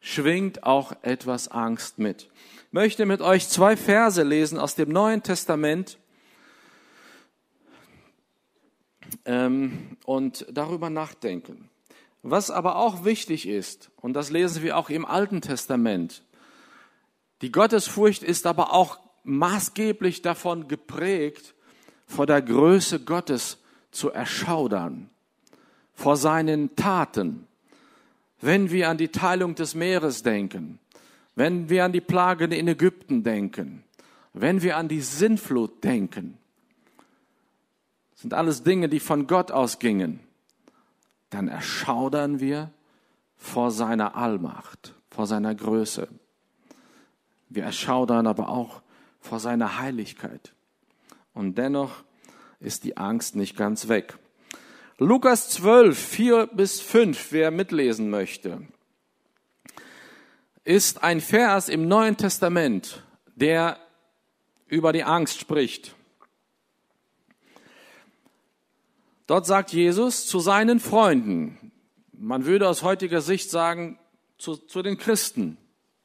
schwingt 0.00 0.64
auch 0.64 0.92
etwas 1.02 1.48
Angst 1.48 1.98
mit. 1.98 2.28
Möchte 2.70 3.06
mit 3.06 3.22
euch 3.22 3.48
zwei 3.48 3.78
Verse 3.78 4.22
lesen 4.22 4.58
aus 4.58 4.74
dem 4.74 4.90
Neuen 4.90 5.22
Testament 5.22 5.98
ähm, 9.24 9.96
und 10.04 10.46
darüber 10.50 10.90
nachdenken. 10.90 11.70
Was 12.22 12.50
aber 12.50 12.76
auch 12.76 13.06
wichtig 13.06 13.48
ist, 13.48 13.90
und 13.96 14.12
das 14.12 14.30
lesen 14.30 14.62
wir 14.62 14.76
auch 14.76 14.90
im 14.90 15.06
Alten 15.06 15.40
Testament, 15.40 16.22
die 17.40 17.52
Gottesfurcht 17.52 18.22
ist 18.22 18.46
aber 18.46 18.74
auch 18.74 18.98
maßgeblich 19.24 20.20
davon 20.20 20.68
geprägt, 20.68 21.54
vor 22.06 22.26
der 22.26 22.42
Größe 22.42 23.00
Gottes 23.00 23.58
zu 23.92 24.10
erschaudern, 24.10 25.08
vor 25.94 26.16
seinen 26.18 26.76
Taten. 26.76 27.46
Wenn 28.42 28.70
wir 28.70 28.90
an 28.90 28.98
die 28.98 29.08
Teilung 29.08 29.54
des 29.54 29.74
Meeres 29.74 30.22
denken, 30.22 30.80
wenn 31.38 31.68
wir 31.68 31.84
an 31.84 31.92
die 31.92 32.00
Plagen 32.00 32.52
in 32.52 32.68
Ägypten 32.68 33.22
denken, 33.22 33.84
wenn 34.32 34.62
wir 34.62 34.76
an 34.76 34.88
die 34.88 35.00
Sintflut 35.00 35.82
denken, 35.82 36.38
sind 38.14 38.34
alles 38.34 38.62
Dinge, 38.62 38.88
die 38.88 39.00
von 39.00 39.26
Gott 39.26 39.50
ausgingen 39.50 40.20
dann 41.30 41.48
erschaudern 41.48 42.40
wir 42.40 42.70
vor 43.36 43.70
seiner 43.70 44.16
Allmacht, 44.16 44.94
vor 45.10 45.26
seiner 45.26 45.54
Größe. 45.54 46.08
Wir 47.48 47.64
erschaudern 47.64 48.26
aber 48.26 48.48
auch 48.48 48.82
vor 49.20 49.40
seiner 49.40 49.78
Heiligkeit. 49.78 50.52
Und 51.34 51.58
dennoch 51.58 52.04
ist 52.60 52.84
die 52.84 52.96
Angst 52.96 53.36
nicht 53.36 53.56
ganz 53.56 53.88
weg. 53.88 54.18
Lukas 54.98 55.50
12, 55.50 55.98
4 55.98 56.46
bis 56.48 56.80
5, 56.80 57.30
wer 57.30 57.50
mitlesen 57.50 58.10
möchte, 58.10 58.62
ist 60.68 61.02
ein 61.02 61.22
Vers 61.22 61.70
im 61.70 61.88
Neuen 61.88 62.18
Testament, 62.18 63.02
der 63.36 63.78
über 64.66 64.92
die 64.92 65.02
Angst 65.02 65.40
spricht. 65.40 65.94
Dort 69.26 69.46
sagt 69.46 69.72
Jesus 69.72 70.26
zu 70.26 70.40
seinen 70.40 70.78
Freunden, 70.78 71.72
man 72.12 72.44
würde 72.44 72.68
aus 72.68 72.82
heutiger 72.82 73.22
Sicht 73.22 73.50
sagen, 73.50 73.98
zu, 74.36 74.56
zu 74.56 74.82
den 74.82 74.98
Christen, 74.98 75.56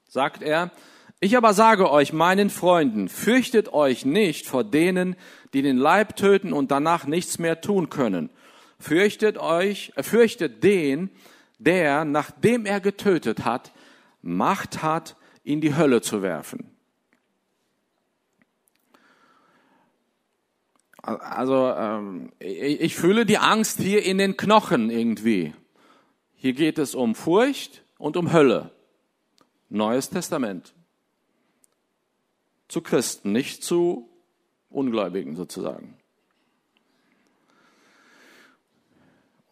sagt 0.08 0.42
er, 0.42 0.72
ich 1.20 1.36
aber 1.36 1.54
sage 1.54 1.92
euch, 1.92 2.14
meinen 2.14 2.50
Freunden, 2.50 3.10
fürchtet 3.10 3.74
euch 3.74 4.06
nicht 4.06 4.48
vor 4.48 4.64
denen, 4.64 5.18
die 5.54 5.62
den 5.62 5.76
Leib 5.76 6.16
töten 6.16 6.54
und 6.54 6.72
danach 6.72 7.06
nichts 7.06 7.38
mehr 7.38 7.60
tun 7.60 7.90
können. 7.90 8.30
Fürchtet 8.80 9.38
euch, 9.38 9.92
äh, 9.98 10.04
fürchtet 10.04 10.64
den, 10.64 11.10
der, 11.60 12.06
nachdem 12.06 12.66
er 12.66 12.80
getötet 12.80 13.44
hat, 13.44 13.74
Macht 14.24 14.82
hat, 14.82 15.16
in 15.44 15.62
die 15.62 15.76
Hölle 15.76 16.02
zu 16.02 16.24
werfen. 16.24 16.72
Also 21.04 21.74
ähm, 21.78 22.32
ich 22.40 22.96
fühle 22.96 23.26
die 23.26 23.38
Angst 23.38 23.80
hier 23.80 24.04
in 24.04 24.18
den 24.18 24.38
Knochen 24.38 24.90
irgendwie. 24.90 25.54
Hier 26.34 26.54
geht 26.54 26.80
es 26.80 26.96
um 26.96 27.14
Furcht 27.14 27.84
und 27.98 28.16
um 28.16 28.32
Hölle. 28.32 28.72
Neues 29.70 30.10
Testament. 30.10 30.74
Zu 32.70 32.82
Christen, 32.82 33.34
nicht 33.34 33.64
zu 33.64 34.10
Ungläubigen 34.70 35.36
sozusagen. 35.36 35.98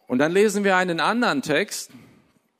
Und 0.06 0.18
dann 0.18 0.32
lesen 0.32 0.64
wir 0.64 0.76
einen 0.76 1.00
anderen 1.00 1.42
Text, 1.42 1.90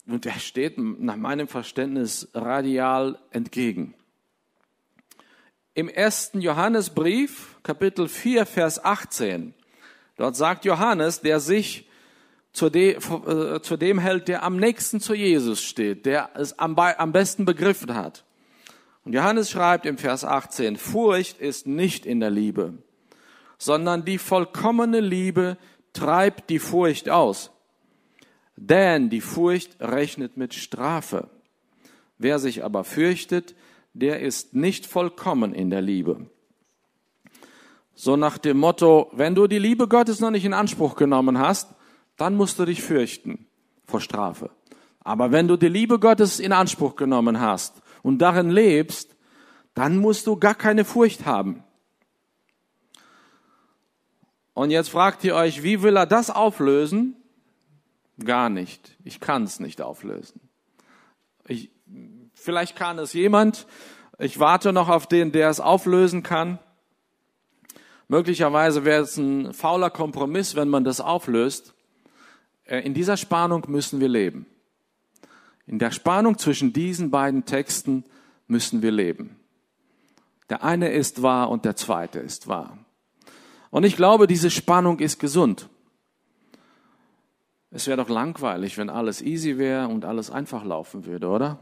und 0.07 0.25
der 0.25 0.39
steht 0.39 0.79
nach 0.79 1.17
meinem 1.17 1.49
Verständnis 1.49 2.29
radial 2.35 3.19
entgegen. 3.31 3.95
Im 5.75 5.89
ersten 5.89 6.41
Johannesbrief, 6.41 7.57
Kapitel 7.63 8.09
4, 8.09 8.45
Vers 8.45 8.85
18, 8.85 9.55
dort 10.17 10.37
sagt 10.37 10.65
Johannes, 10.65 11.21
der 11.21 11.41
sich 11.41 11.89
zu, 12.53 12.69
de, 12.69 12.97
äh, 12.97 13.63
zu 13.63 13.77
dem 13.77 13.99
hält, 13.99 14.29
der 14.29 14.43
am 14.43 14.57
nächsten 14.57 15.01
zu 15.01 15.15
Jesus 15.15 15.63
steht, 15.63 16.05
der 16.05 16.31
es 16.35 16.59
am, 16.59 16.79
am 16.79 17.13
besten 17.13 17.45
begriffen 17.45 17.95
hat. 17.95 18.25
Und 19.05 19.15
Johannes 19.15 19.51
schreibt 19.51 19.87
im 19.87 19.99
Vers 19.99 20.25
18, 20.25 20.77
Furcht 20.77 21.39
ist 21.39 21.67
nicht 21.67 22.07
in 22.07 22.21
der 22.21 22.31
Liebe, 22.31 22.75
sondern 23.59 24.05
die 24.05 24.19
vollkommene 24.19 25.01
Liebe 25.01 25.57
treibt 25.93 26.51
die 26.51 26.59
Furcht 26.59 27.09
aus. 27.09 27.51
Denn 28.65 29.11
die 29.11 29.21
Furcht 29.21 29.77
rechnet 29.81 30.37
mit 30.37 30.55
Strafe. 30.55 31.29
Wer 32.17 32.39
sich 32.39 32.63
aber 32.63 32.85
fürchtet, 32.85 33.57
der 33.93 34.21
ist 34.21 34.55
nicht 34.55 34.87
vollkommen 34.87 35.53
in 35.53 35.69
der 35.69 35.83
Liebe. 35.83 36.31
So 37.97 38.15
nach 38.15 38.39
dem 38.39 38.59
Motto, 38.59 39.11
wenn 39.15 39.35
du 39.35 39.49
die 39.49 39.59
Liebe 39.59 39.89
Gottes 39.89 40.21
noch 40.21 40.31
nicht 40.31 40.45
in 40.45 40.55
Anspruch 40.55 40.95
genommen 40.95 41.41
hast, 41.41 41.75
dann 42.17 42.37
musst 42.37 42.61
du 42.61 42.65
dich 42.65 42.83
fürchten 42.83 43.47
vor 43.85 44.01
Strafe. 44.01 44.51
Aber 45.01 45.33
wenn 45.33 45.49
du 45.49 45.57
die 45.57 45.67
Liebe 45.69 45.99
Gottes 45.99 46.39
in 46.39 46.53
Anspruch 46.53 46.95
genommen 46.95 47.41
hast 47.41 47.83
und 48.05 48.19
darin 48.19 48.51
lebst, 48.51 49.17
dann 49.75 49.97
musst 49.97 50.29
du 50.29 50.37
gar 50.37 50.55
keine 50.55 50.85
Furcht 50.85 51.27
haben. 51.27 51.65
Und 54.55 54.71
jetzt 54.71 54.91
fragt 54.91 55.25
ihr 55.25 55.35
euch, 55.35 55.65
wie 55.65 55.83
will 55.83 55.97
er 55.97 56.07
das 56.07 56.31
auflösen? 56.31 57.17
Gar 58.25 58.51
nicht. 58.51 58.97
Ich 59.05 59.21
kann 59.21 59.45
es 59.45 59.61
nicht 59.61 59.81
auflösen. 59.81 60.41
Ich, 61.47 61.71
vielleicht 62.35 62.77
kann 62.77 62.99
es 62.99 63.13
jemand. 63.13 63.67
Ich 64.19 64.39
warte 64.39 64.73
noch 64.73 64.89
auf 64.89 65.07
den, 65.07 65.33
der 65.33 65.49
es 65.51 65.61
auflösen 65.61 66.23
kann. 66.23 66.59
Möglicherweise 68.09 68.85
wäre 68.85 69.03
es 69.03 69.17
ein 69.17 69.53
fauler 69.55 69.91
Kompromiss, 69.91 70.55
wenn 70.55 70.69
man 70.69 70.85
das 70.85 71.01
auflöst. 71.01 71.75
Äh, 72.65 72.81
in 72.81 72.95
dieser 72.95 73.17
Spannung 73.17 73.65
müssen 73.69 74.01
wir 74.01 74.09
leben. 74.09 74.47
In 75.67 75.79
der 75.79 75.91
Spannung 75.91 76.39
zwischen 76.39 76.73
diesen 76.73 77.11
beiden 77.11 77.45
Texten 77.45 78.05
müssen 78.47 78.83
wir 78.83 78.91
leben. 78.91 79.37
Der 80.51 80.63
eine 80.63 80.93
ist 80.93 81.23
wahr 81.23 81.49
und 81.49 81.65
der 81.65 81.77
zweite 81.77 82.19
ist 82.19 82.49
wahr. 82.49 82.77
Und 83.71 83.85
ich 83.85 83.97
glaube, 83.97 84.27
diese 84.27 84.51
Spannung 84.51 84.99
ist 84.99 85.19
gesund. 85.19 85.71
Es 87.75 87.87
wäre 87.87 87.97
doch 87.97 88.11
langweilig, 88.11 88.77
wenn 88.77 88.91
alles 88.91 89.23
easy 89.23 89.57
wäre 89.57 89.89
und 89.89 90.05
alles 90.05 90.31
einfach 90.31 90.63
laufen 90.63 91.07
würde, 91.07 91.29
oder? 91.29 91.59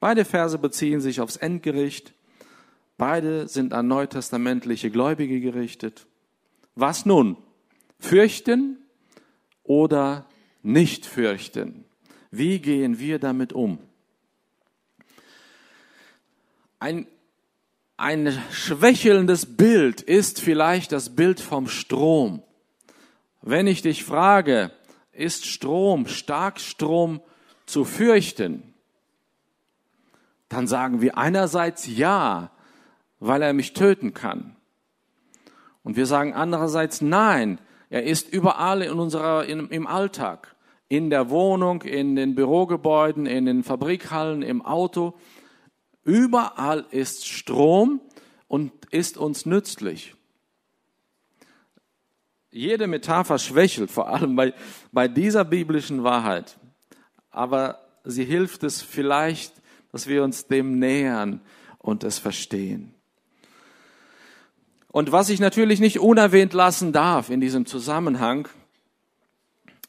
Beide 0.00 0.24
Verse 0.24 0.58
beziehen 0.58 1.00
sich 1.00 1.20
aufs 1.20 1.36
Endgericht. 1.36 2.14
Beide 2.98 3.46
sind 3.46 3.72
an 3.72 3.86
neutestamentliche 3.86 4.90
Gläubige 4.90 5.40
gerichtet. 5.40 6.08
Was 6.74 7.06
nun? 7.06 7.36
Fürchten 8.00 8.78
oder 9.62 10.26
nicht 10.62 11.06
fürchten? 11.06 11.84
Wie 12.32 12.58
gehen 12.58 12.98
wir 12.98 13.20
damit 13.20 13.52
um? 13.52 13.78
Ein 16.80 17.06
ein 18.02 18.36
schwächelndes 18.50 19.56
Bild 19.56 20.00
ist 20.00 20.40
vielleicht 20.40 20.90
das 20.90 21.14
Bild 21.14 21.38
vom 21.38 21.68
Strom. 21.68 22.42
Wenn 23.42 23.68
ich 23.68 23.80
dich 23.80 24.02
frage, 24.02 24.72
ist 25.12 25.46
Strom, 25.46 26.08
Starkstrom 26.08 27.20
zu 27.64 27.84
fürchten? 27.84 28.74
Dann 30.48 30.66
sagen 30.66 31.00
wir 31.00 31.16
einerseits 31.16 31.86
ja, 31.86 32.50
weil 33.20 33.40
er 33.40 33.52
mich 33.52 33.72
töten 33.72 34.14
kann. 34.14 34.56
Und 35.84 35.94
wir 35.94 36.06
sagen 36.06 36.34
andererseits 36.34 37.02
nein, 37.02 37.60
er 37.88 38.02
ist 38.02 38.32
überall 38.32 38.82
in 38.82 38.98
unserer, 38.98 39.44
in, 39.44 39.68
im 39.68 39.86
Alltag, 39.86 40.56
in 40.88 41.08
der 41.08 41.30
Wohnung, 41.30 41.82
in 41.82 42.16
den 42.16 42.34
Bürogebäuden, 42.34 43.26
in 43.26 43.46
den 43.46 43.62
Fabrikhallen, 43.62 44.42
im 44.42 44.60
Auto. 44.60 45.14
Überall 46.04 46.86
ist 46.90 47.26
Strom 47.28 48.00
und 48.48 48.72
ist 48.90 49.16
uns 49.16 49.46
nützlich. 49.46 50.14
Jede 52.50 52.86
Metapher 52.86 53.38
schwächelt, 53.38 53.90
vor 53.90 54.08
allem 54.08 54.36
bei, 54.36 54.52
bei 54.90 55.08
dieser 55.08 55.44
biblischen 55.44 56.04
Wahrheit. 56.04 56.58
Aber 57.30 57.80
sie 58.04 58.24
hilft 58.24 58.62
es 58.62 58.82
vielleicht, 58.82 59.54
dass 59.90 60.06
wir 60.06 60.22
uns 60.22 60.46
dem 60.46 60.78
nähern 60.78 61.40
und 61.78 62.04
es 62.04 62.18
verstehen. 62.18 62.94
Und 64.88 65.12
was 65.12 65.30
ich 65.30 65.40
natürlich 65.40 65.80
nicht 65.80 66.00
unerwähnt 66.00 66.52
lassen 66.52 66.92
darf 66.92 67.30
in 67.30 67.40
diesem 67.40 67.64
Zusammenhang, 67.64 68.48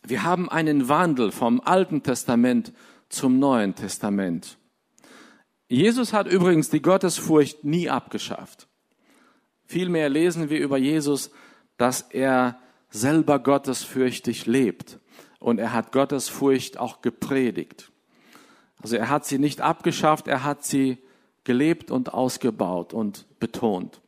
wir 0.05 0.23
haben 0.23 0.49
einen 0.49 0.87
Wandel 0.87 1.31
vom 1.31 1.59
Alten 1.59 2.03
Testament 2.03 2.71
zum 3.09 3.39
Neuen 3.39 3.75
Testament. 3.75 4.57
Jesus 5.73 6.13
hat 6.13 6.27
übrigens 6.27 6.69
die 6.69 6.83
Gottesfurcht 6.83 7.63
nie 7.63 7.89
abgeschafft. 7.89 8.67
Vielmehr 9.65 10.07
lesen 10.07 10.51
wir 10.51 10.59
über 10.59 10.77
Jesus, 10.77 11.31
dass 11.77 12.01
er 12.01 12.59
selber 12.91 13.39
gottesfürchtig 13.39 14.45
lebt. 14.45 14.99
Und 15.39 15.57
er 15.57 15.73
hat 15.73 15.91
Gottesfurcht 15.91 16.77
auch 16.77 17.01
gepredigt. 17.01 17.91
Also 18.83 18.97
er 18.97 19.09
hat 19.09 19.25
sie 19.25 19.39
nicht 19.39 19.61
abgeschafft, 19.61 20.27
er 20.27 20.43
hat 20.43 20.63
sie 20.63 20.99
gelebt 21.43 21.89
und 21.89 22.13
ausgebaut 22.13 22.93
und 22.93 23.25
betont. 23.39 23.99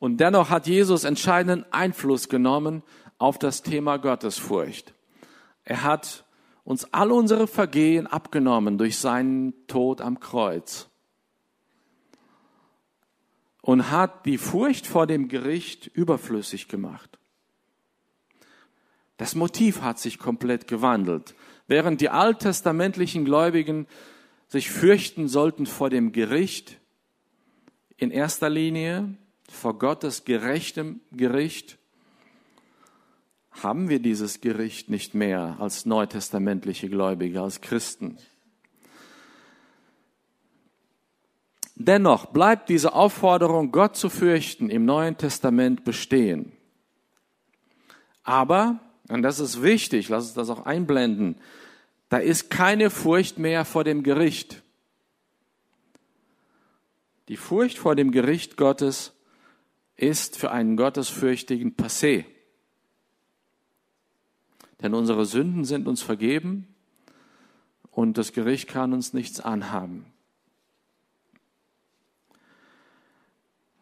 Und 0.00 0.16
dennoch 0.16 0.50
hat 0.50 0.66
Jesus 0.66 1.04
entscheidenden 1.04 1.64
Einfluss 1.72 2.28
genommen 2.28 2.82
auf 3.18 3.38
das 3.38 3.62
Thema 3.62 3.98
Gottesfurcht. 3.98 4.94
Er 5.64 5.84
hat 5.84 6.24
uns 6.64 6.92
all 6.92 7.10
unsere 7.10 7.46
Vergehen 7.46 8.06
abgenommen 8.06 8.78
durch 8.78 8.98
seinen 8.98 9.66
Tod 9.66 10.00
am 10.00 10.20
Kreuz 10.20 10.88
und 13.62 13.90
hat 13.90 14.26
die 14.26 14.38
Furcht 14.38 14.86
vor 14.86 15.06
dem 15.06 15.28
Gericht 15.28 15.86
überflüssig 15.86 16.68
gemacht. 16.68 17.18
Das 19.16 19.34
Motiv 19.34 19.82
hat 19.82 19.98
sich 19.98 20.18
komplett 20.18 20.66
gewandelt. 20.66 21.34
Während 21.68 22.00
die 22.00 22.08
alttestamentlichen 22.08 23.24
Gläubigen 23.24 23.86
sich 24.48 24.70
fürchten 24.70 25.28
sollten 25.28 25.66
vor 25.66 25.90
dem 25.90 26.12
Gericht, 26.12 26.78
in 27.96 28.10
erster 28.10 28.50
Linie 28.50 29.16
vor 29.48 29.78
Gottes 29.78 30.24
gerechtem 30.24 31.00
Gericht, 31.12 31.78
haben 33.52 33.88
wir 33.88 33.98
dieses 33.98 34.40
Gericht 34.40 34.88
nicht 34.88 35.14
mehr 35.14 35.56
als 35.60 35.84
neutestamentliche 35.86 36.88
Gläubige, 36.88 37.42
als 37.42 37.60
Christen. 37.60 38.18
Dennoch 41.74 42.26
bleibt 42.26 42.68
diese 42.68 42.92
Aufforderung, 42.92 43.72
Gott 43.72 43.96
zu 43.96 44.08
fürchten, 44.08 44.70
im 44.70 44.84
Neuen 44.84 45.16
Testament 45.16 45.84
bestehen. 45.84 46.52
Aber, 48.22 48.78
und 49.08 49.22
das 49.22 49.40
ist 49.40 49.62
wichtig, 49.62 50.08
lass 50.08 50.26
uns 50.26 50.34
das 50.34 50.50
auch 50.50 50.64
einblenden, 50.64 51.36
da 52.08 52.18
ist 52.18 52.50
keine 52.50 52.90
Furcht 52.90 53.38
mehr 53.38 53.64
vor 53.64 53.84
dem 53.84 54.02
Gericht. 54.02 54.62
Die 57.28 57.36
Furcht 57.36 57.78
vor 57.78 57.96
dem 57.96 58.12
Gericht 58.12 58.56
Gottes 58.56 59.12
ist 59.96 60.36
für 60.36 60.50
einen 60.50 60.76
Gottesfürchtigen 60.76 61.74
passé. 61.74 62.24
Denn 64.82 64.94
unsere 64.94 65.26
Sünden 65.26 65.64
sind 65.64 65.86
uns 65.86 66.02
vergeben 66.02 66.66
und 67.90 68.18
das 68.18 68.32
Gericht 68.32 68.68
kann 68.68 68.92
uns 68.92 69.12
nichts 69.12 69.40
anhaben. 69.40 70.06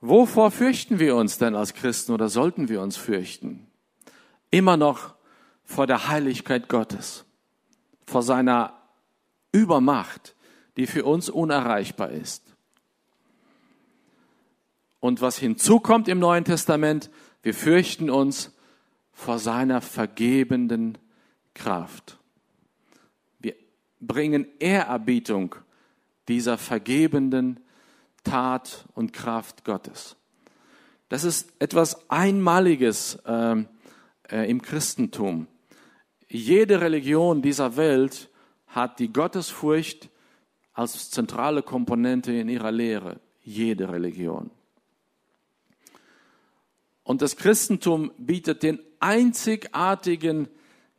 Wovor 0.02 0.50
fürchten 0.50 0.98
wir 0.98 1.16
uns 1.16 1.38
denn 1.38 1.54
als 1.54 1.74
Christen 1.74 2.12
oder 2.12 2.28
sollten 2.28 2.68
wir 2.68 2.80
uns 2.80 2.96
fürchten? 2.96 3.66
Immer 4.50 4.76
noch 4.76 5.14
vor 5.64 5.86
der 5.86 6.08
Heiligkeit 6.08 6.68
Gottes, 6.68 7.24
vor 8.06 8.22
seiner 8.22 8.74
Übermacht, 9.52 10.34
die 10.76 10.86
für 10.86 11.04
uns 11.04 11.28
unerreichbar 11.28 12.10
ist. 12.10 12.42
Und 15.00 15.20
was 15.20 15.38
hinzukommt 15.38 16.08
im 16.08 16.18
Neuen 16.18 16.44
Testament, 16.44 17.10
wir 17.42 17.54
fürchten 17.54 18.10
uns 18.10 18.52
vor 19.12 19.38
seiner 19.38 19.80
vergebenden 19.80 20.98
Kraft. 21.54 22.18
Wir 23.38 23.54
bringen 24.00 24.46
Ehrerbietung 24.58 25.54
dieser 26.28 26.58
vergebenden 26.58 27.60
Tat 28.24 28.86
und 28.94 29.12
Kraft 29.12 29.64
Gottes. 29.64 30.16
Das 31.08 31.24
ist 31.24 31.52
etwas 31.58 32.08
Einmaliges 32.08 33.16
äh, 33.26 33.64
äh, 34.30 34.50
im 34.50 34.62
Christentum. 34.62 35.48
Jede 36.28 36.80
Religion 36.80 37.42
dieser 37.42 37.76
Welt 37.76 38.30
hat 38.68 39.00
die 39.00 39.12
Gottesfurcht 39.12 40.08
als 40.72 41.10
zentrale 41.10 41.62
Komponente 41.62 42.32
in 42.32 42.48
ihrer 42.48 42.70
Lehre. 42.70 43.20
Jede 43.42 43.90
Religion. 43.90 44.50
Und 47.02 47.22
das 47.22 47.36
Christentum 47.36 48.12
bietet 48.16 48.62
den 48.62 48.78
einzigartigen, 49.00 50.48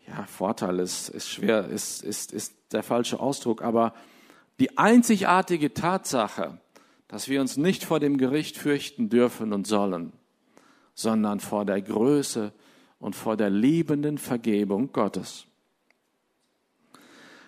ja, 0.07 0.23
Vorteil 0.23 0.79
ist, 0.79 1.09
ist 1.09 1.29
schwer, 1.29 1.67
ist, 1.67 2.03
ist, 2.03 2.31
ist 2.33 2.53
der 2.71 2.83
falsche 2.83 3.19
Ausdruck, 3.19 3.61
aber 3.61 3.93
die 4.59 4.77
einzigartige 4.77 5.73
Tatsache, 5.73 6.59
dass 7.07 7.27
wir 7.27 7.41
uns 7.41 7.57
nicht 7.57 7.83
vor 7.83 7.99
dem 7.99 8.17
Gericht 8.17 8.57
fürchten 8.57 9.09
dürfen 9.09 9.53
und 9.53 9.67
sollen, 9.67 10.13
sondern 10.93 11.39
vor 11.39 11.65
der 11.65 11.81
Größe 11.81 12.53
und 12.99 13.15
vor 13.15 13.37
der 13.37 13.49
liebenden 13.49 14.17
Vergebung 14.17 14.91
Gottes. 14.91 15.45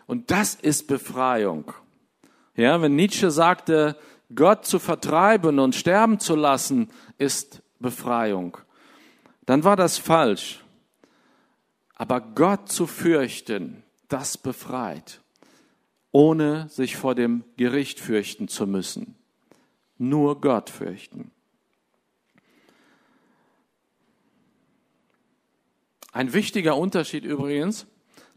Und 0.05 0.31
das 0.31 0.55
ist 0.55 0.87
Befreiung. 0.87 1.71
Ja, 2.55 2.81
wenn 2.81 2.95
Nietzsche 2.95 3.31
sagte, 3.31 3.95
Gott 4.35 4.65
zu 4.65 4.79
vertreiben 4.79 5.59
und 5.59 5.75
sterben 5.75 6.19
zu 6.19 6.35
lassen, 6.35 6.89
ist 7.17 7.61
Befreiung, 7.79 8.57
dann 9.45 9.63
war 9.63 9.75
das 9.75 9.97
falsch. 9.97 10.63
Aber 11.95 12.21
Gott 12.21 12.69
zu 12.69 12.87
fürchten, 12.87 13.83
das 14.07 14.37
befreit, 14.37 15.21
ohne 16.11 16.69
sich 16.69 16.95
vor 16.95 17.15
dem 17.15 17.43
Gericht 17.57 17.99
fürchten 17.99 18.47
zu 18.47 18.67
müssen. 18.67 19.15
Nur 19.97 20.41
Gott 20.41 20.69
fürchten. 20.69 21.31
Ein 26.11 26.33
wichtiger 26.33 26.77
Unterschied 26.77 27.25
übrigens 27.25 27.87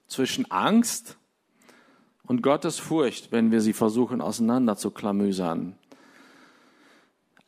zwischen 0.06 0.50
Angst 0.50 1.18
und 2.24 2.42
Gottes 2.42 2.78
Furcht, 2.78 3.32
wenn 3.32 3.50
wir 3.50 3.60
sie 3.60 3.74
versuchen 3.74 4.20
auseinander 4.20 4.76
zu 4.76 4.90
klamüsern. 4.90 5.76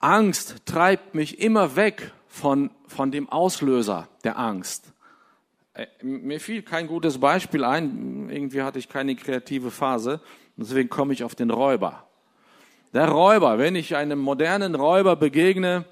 Angst 0.00 0.66
treibt 0.66 1.14
mich 1.14 1.40
immer 1.40 1.76
weg 1.76 2.12
von, 2.28 2.70
von 2.86 3.10
dem 3.10 3.28
Auslöser 3.28 4.08
der 4.24 4.38
Angst. 4.38 4.92
Äh, 5.74 5.86
mir 6.02 6.40
fiel 6.40 6.62
kein 6.62 6.86
gutes 6.86 7.18
Beispiel 7.18 7.64
ein, 7.64 8.30
irgendwie 8.30 8.62
hatte 8.62 8.78
ich 8.78 8.88
keine 8.88 9.16
kreative 9.16 9.70
Phase, 9.70 10.20
deswegen 10.56 10.88
komme 10.88 11.12
ich 11.12 11.24
auf 11.24 11.34
den 11.34 11.50
Räuber. 11.50 12.06
Der 12.92 13.08
Räuber, 13.08 13.58
wenn 13.58 13.74
ich 13.74 13.96
einem 13.96 14.18
modernen 14.18 14.74
Räuber 14.74 15.16
begegne, 15.16 15.84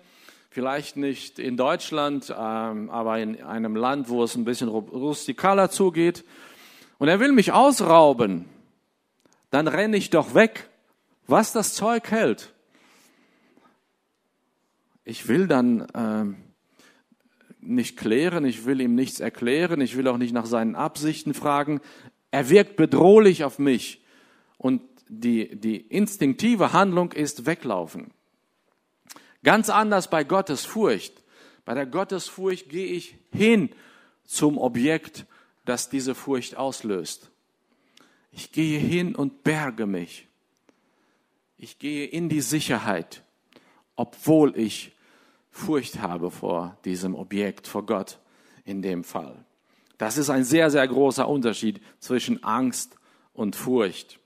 vielleicht 0.51 0.97
nicht 0.97 1.39
in 1.39 1.57
Deutschland, 1.57 2.35
ähm, 2.37 2.89
aber 2.89 3.19
in 3.19 3.43
einem 3.43 3.77
Land, 3.77 4.09
wo 4.09 4.23
es 4.23 4.35
ein 4.37 4.45
bisschen 4.45 4.69
rustikaler 4.69 5.71
zugeht, 5.71 6.25
und 6.99 7.09
er 7.09 7.21
will 7.21 7.33
mich 7.33 7.53
ausrauben, 7.53 8.47
dann 9.51 9.69
renne 9.69 9.99
ich 9.99 10.11
doch 10.11 10.35
weg, 10.35 10.71
was 11.27 11.53
das 11.53 11.75
Zeug 11.75 12.11
hält. 12.11 12.55
Ich 15.09 15.29
will 15.29 15.47
dann 15.47 15.83
äh, 15.95 16.25
nicht 17.61 17.97
klären, 17.97 18.45
ich 18.45 18.67
will 18.67 18.81
ihm 18.81 18.97
nichts 18.97 19.21
erklären, 19.21 19.81
ich 19.81 19.97
will 19.97 20.09
auch 20.09 20.19
nicht 20.19 20.33
nach 20.33 20.47
seinen 20.47 20.75
Absichten 20.75 21.33
fragen. 21.33 21.81
Er 22.33 22.51
wirkt 22.51 22.75
bedrohlich 22.75 23.45
auf 23.45 23.61
mich 23.61 24.05
und 24.59 24.83
die, 25.09 25.55
die 25.55 25.77
instinktive 25.77 26.73
Handlung 26.73 27.13
ist 27.13 27.47
weglaufen. 27.47 28.11
Ganz 29.45 29.71
anders 29.71 30.11
bei 30.11 30.25
Gottes 30.25 30.65
Furcht. 30.65 31.23
Bei 31.65 31.75
der 31.75 31.87
Gottesfurcht 31.87 32.69
gehe 32.69 32.87
ich 32.87 33.15
hin 33.33 33.71
zum 34.25 34.59
Objekt, 34.59 35.25
das 35.65 35.89
diese 35.89 36.17
Furcht 36.17 36.57
auslöst. 36.57 37.31
Ich 38.33 38.51
gehe 38.51 38.81
hin 38.81 39.15
und 39.15 39.45
berge 39.45 39.87
mich. 39.87 40.27
Ich 41.59 41.79
gehe 41.79 42.07
in 42.07 42.29
die 42.29 42.41
Sicherheit, 42.41 43.23
obwohl 43.95 44.59
ich 44.59 44.96
Furcht 45.57 46.01
habe 46.01 46.31
vor 46.31 46.77
diesem 46.85 47.15
Objekt, 47.15 47.67
vor 47.67 47.87
Gott 47.87 48.19
in 48.65 48.83
dem 48.83 49.05
Fall. 49.05 49.45
Das 49.99 50.19
ist 50.19 50.29
ein 50.29 50.45
sehr, 50.45 50.71
sehr 50.71 50.87
großer 50.87 51.27
Unterschied 51.27 51.81
zwischen 51.99 52.45
Angst 52.45 52.97
und 53.33 53.57
Furcht. 53.57 54.21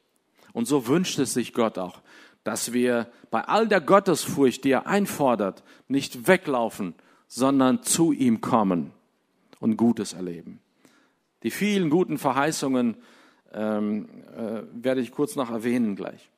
Und 0.52 0.66
so 0.66 0.88
wünscht 0.88 1.18
es 1.20 1.32
sich 1.32 1.54
Gott 1.54 1.78
auch, 1.78 2.00
dass 2.42 2.72
wir 2.72 3.10
bei 3.30 3.42
all 3.42 3.68
der 3.68 3.80
Gottesfurcht, 3.80 4.64
die 4.64 4.72
er 4.72 4.88
einfordert, 4.88 5.62
nicht 5.86 6.26
weglaufen, 6.26 6.94
sondern 7.28 7.84
zu 7.84 8.12
ihm 8.12 8.40
kommen 8.40 8.92
und 9.60 9.76
Gutes 9.76 10.14
erleben. 10.14 10.58
Die 11.44 11.52
vielen 11.52 11.90
guten 11.90 12.18
Verheißungen 12.18 12.96
ähm, 13.52 14.08
äh, 14.36 14.62
werde 14.72 15.00
ich 15.00 15.12
kurz 15.12 15.36
noch 15.36 15.50
erwähnen 15.50 15.94
gleich. 15.94 16.28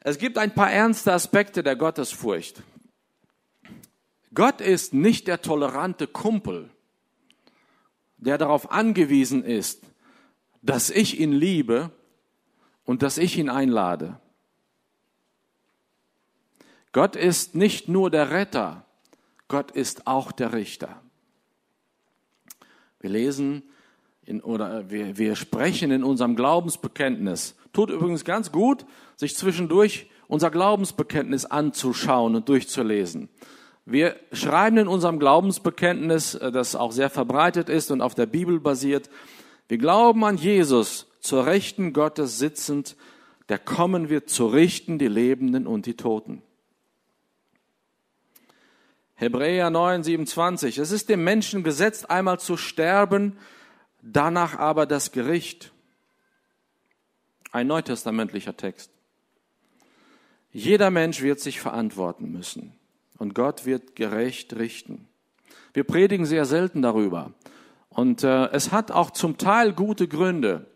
Es 0.00 0.16
gibt 0.16 0.38
ein 0.38 0.54
paar 0.54 0.70
ernste 0.70 1.12
Aspekte 1.12 1.62
der 1.62 1.76
Gottesfurcht. 1.76 2.62
Gott 4.34 4.60
ist 4.60 4.94
nicht 4.94 5.28
der 5.28 5.42
tolerante 5.42 6.06
Kumpel, 6.06 6.70
der 8.18 8.36
darauf 8.38 8.72
angewiesen 8.72 9.44
ist, 9.44 9.82
dass 10.62 10.90
ich 10.90 11.20
ihn 11.20 11.32
liebe 11.32 11.90
und 12.84 13.02
dass 13.02 13.18
ich 13.18 13.38
ihn 13.38 13.48
einlade. 13.48 14.18
Gott 16.92 17.16
ist 17.16 17.54
nicht 17.54 17.88
nur 17.88 18.10
der 18.10 18.30
Retter, 18.30 18.84
Gott 19.48 19.70
ist 19.70 20.06
auch 20.06 20.32
der 20.32 20.52
Richter. 20.52 21.00
Wir 23.00 23.10
lesen 23.10 23.62
in, 24.24 24.40
oder 24.40 24.90
wir, 24.90 25.18
wir 25.18 25.36
sprechen 25.36 25.90
in 25.90 26.02
unserem 26.02 26.36
Glaubensbekenntnis. 26.36 27.56
Tut 27.72 27.90
übrigens 27.90 28.24
ganz 28.24 28.50
gut, 28.50 28.86
sich 29.16 29.36
zwischendurch 29.36 30.08
unser 30.28 30.50
Glaubensbekenntnis 30.50 31.44
anzuschauen 31.44 32.34
und 32.34 32.48
durchzulesen. 32.48 33.28
Wir 33.86 34.16
schreiben 34.32 34.78
in 34.78 34.88
unserem 34.88 35.18
Glaubensbekenntnis, 35.18 36.34
äh, 36.36 36.50
das 36.50 36.74
auch 36.74 36.92
sehr 36.92 37.10
verbreitet 37.10 37.68
ist 37.68 37.90
und 37.90 38.00
auf 38.00 38.14
der 38.14 38.26
Bibel 38.26 38.60
basiert, 38.60 39.10
wir 39.68 39.78
glauben 39.78 40.24
an 40.24 40.36
Jesus, 40.36 41.06
zur 41.20 41.46
Rechten 41.46 41.94
Gottes 41.94 42.38
sitzend, 42.38 42.96
der 43.48 43.58
kommen 43.58 44.10
wird 44.10 44.28
zu 44.28 44.46
richten 44.46 44.98
die 44.98 45.08
Lebenden 45.08 45.66
und 45.66 45.86
die 45.86 45.96
Toten. 45.96 46.42
Hebräer 49.14 49.70
9, 49.70 50.02
27. 50.02 50.76
Es 50.76 50.90
ist 50.90 51.08
dem 51.08 51.24
Menschen 51.24 51.62
gesetzt, 51.62 52.10
einmal 52.10 52.40
zu 52.40 52.58
sterben, 52.58 53.38
danach 54.02 54.58
aber 54.58 54.84
das 54.84 55.12
Gericht. 55.12 55.72
Ein 57.52 57.68
neutestamentlicher 57.68 58.56
Text. 58.56 58.90
Jeder 60.52 60.90
Mensch 60.90 61.22
wird 61.22 61.40
sich 61.40 61.60
verantworten 61.60 62.30
müssen 62.30 62.78
und 63.18 63.34
Gott 63.34 63.66
wird 63.66 63.96
gerecht 63.96 64.56
richten. 64.56 65.08
Wir 65.72 65.84
predigen 65.84 66.26
sehr 66.26 66.44
selten 66.44 66.82
darüber. 66.82 67.32
Und 67.88 68.24
äh, 68.24 68.46
es 68.50 68.72
hat 68.72 68.90
auch 68.90 69.10
zum 69.10 69.38
Teil 69.38 69.72
gute 69.72 70.08
Gründe. 70.08 70.66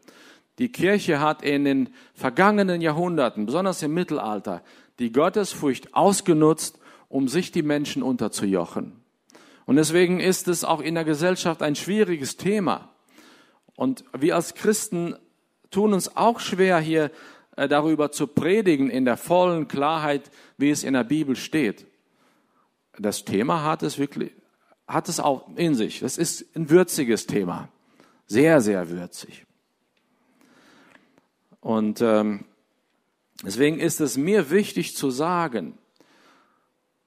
Die 0.59 0.71
Kirche 0.71 1.21
hat 1.21 1.43
in 1.43 1.65
den 1.65 1.91
vergangenen 2.15 2.81
Jahrhunderten, 2.81 3.47
besonders 3.47 3.83
im 3.83 3.95
Mittelalter, 3.95 4.63
die 4.99 5.13
Gottesfurcht 5.13 5.95
ausgenutzt, 5.95 6.79
um 7.09 7.29
sich 7.29 7.53
die 7.53 7.63
Menschen 7.63 8.03
unterzujochen. 8.03 9.01
Und 9.67 9.77
deswegen 9.77 10.19
ist 10.21 10.49
es 10.49 10.65
auch 10.65 10.81
in 10.81 10.95
der 10.95 11.05
Gesellschaft 11.05 11.63
ein 11.63 11.77
schwieriges 11.77 12.37
Thema. 12.37 12.89
Und 13.77 14.05
wir 14.19 14.35
als 14.35 14.55
Christen 14.55 15.15
tun 15.71 15.93
uns 15.93 16.17
auch 16.17 16.41
schwer, 16.41 16.79
hier 16.81 17.11
äh, 17.57 17.69
darüber 17.69 18.11
zu 18.11 18.27
predigen 18.27 18.91
in 18.91 19.05
der 19.05 19.17
vollen 19.17 19.69
Klarheit, 19.69 20.31
wie 20.57 20.71
es 20.71 20.85
in 20.85 20.95
der 20.95 21.05
Bibel 21.05 21.37
steht. 21.37 21.87
Das 22.99 23.25
Thema 23.25 23.63
hat 23.65 23.83
es 23.83 23.99
wirklich, 23.99 24.33
hat 24.87 25.09
es 25.09 25.21
auch 25.21 25.49
in 25.57 25.75
sich. 25.75 26.01
Das 26.01 26.19
ist 26.19 26.45
ein 26.57 26.71
würziges 26.71 27.27
Thema. 27.27 27.69
Sehr, 28.27 28.61
sehr 28.61 28.91
würzig. 28.91 29.47
Und 31.61 32.01
ähm, 32.03 32.45
deswegen 33.43 33.81
ist 33.81 34.01
es 34.01 34.17
mir 34.17 34.51
wichtig 34.51 34.97
zu 34.97 35.11
sagen, 35.11 35.79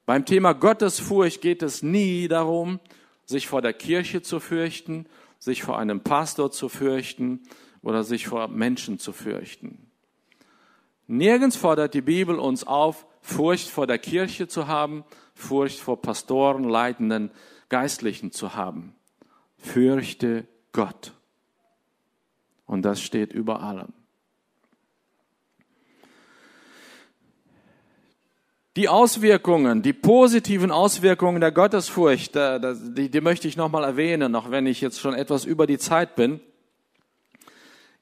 beim 0.05 0.25
Thema 0.25 0.53
Gottesfurcht 0.53 1.41
geht 1.41 1.61
es 1.63 1.83
nie 1.83 2.27
darum, 2.27 2.79
sich 3.25 3.47
vor 3.47 3.61
der 3.61 3.73
Kirche 3.73 4.21
zu 4.21 4.39
fürchten, 4.39 5.05
sich 5.39 5.63
vor 5.63 5.77
einem 5.77 6.01
Pastor 6.01 6.51
zu 6.51 6.69
fürchten 6.69 7.41
oder 7.81 8.03
sich 8.03 8.27
vor 8.27 8.47
Menschen 8.47 8.99
zu 8.99 9.13
fürchten. 9.13 9.91
Nirgends 11.07 11.55
fordert 11.55 11.93
die 11.93 12.01
Bibel 12.01 12.39
uns 12.39 12.65
auf, 12.65 13.05
Furcht 13.21 13.69
vor 13.69 13.87
der 13.87 13.99
Kirche 13.99 14.47
zu 14.47 14.67
haben, 14.67 15.03
Furcht 15.33 15.79
vor 15.79 16.01
Pastoren, 16.01 16.63
Leitenden, 16.63 17.31
Geistlichen 17.69 18.31
zu 18.31 18.55
haben. 18.55 18.95
Fürchte 19.57 20.47
Gott. 20.73 21.13
Und 22.65 22.83
das 22.83 23.01
steht 23.01 23.33
über 23.33 23.61
allem. 23.61 23.93
Die 28.77 28.87
Auswirkungen, 28.87 29.81
die 29.81 29.91
positiven 29.91 30.71
Auswirkungen 30.71 31.41
der 31.41 31.51
Gottesfurcht, 31.51 32.35
die, 32.35 33.09
die 33.09 33.21
möchte 33.21 33.49
ich 33.49 33.57
nochmal 33.57 33.83
erwähnen, 33.83 34.33
auch 34.33 34.49
wenn 34.49 34.65
ich 34.65 34.79
jetzt 34.79 35.01
schon 35.01 35.13
etwas 35.13 35.43
über 35.43 35.67
die 35.67 35.77
Zeit 35.77 36.15
bin. 36.15 36.39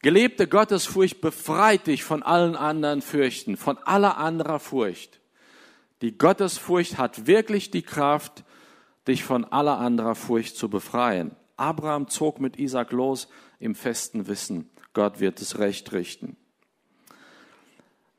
Gelebte 0.02 0.48
Gottesfurcht 0.48 1.20
befreit 1.20 1.88
dich 1.88 2.04
von 2.04 2.24
allen 2.24 2.56
anderen 2.56 3.02
Fürchten, 3.02 3.58
von 3.58 3.78
aller 3.80 4.18
anderer 4.18 4.60
Furcht. 4.60 5.20
Die 6.02 6.18
Gottesfurcht 6.18 6.98
hat 6.98 7.28
wirklich 7.28 7.70
die 7.72 7.82
Kraft, 7.82 8.46
dich 9.08 9.26
von 9.26 9.44
aller 9.44 9.78
anderer 9.78 10.16
Furcht 10.16 10.56
zu 10.56 10.70
befreien. 10.70 11.36
Abraham 11.58 12.08
zog 12.08 12.40
mit 12.40 12.58
Isaac 12.58 12.94
los 12.94 13.28
im 13.60 13.76
festen 13.76 14.28
Wissen, 14.28 14.70
Gott 14.94 15.20
wird 15.20 15.42
es 15.42 15.60
recht 15.60 15.92
richten. 15.92 16.38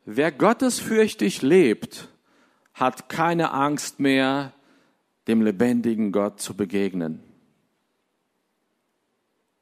Wer 0.05 0.33
gottesfürchtig 0.33 1.41
lebt, 1.41 2.09
hat 2.75 3.09
keine 3.09 3.53
Angst 3.53 4.01
mehr, 4.01 4.53
dem 5.27 5.43
lebendigen 5.43 6.13
Gott 6.13 6.41
zu 6.41 6.55
begegnen. 6.55 7.23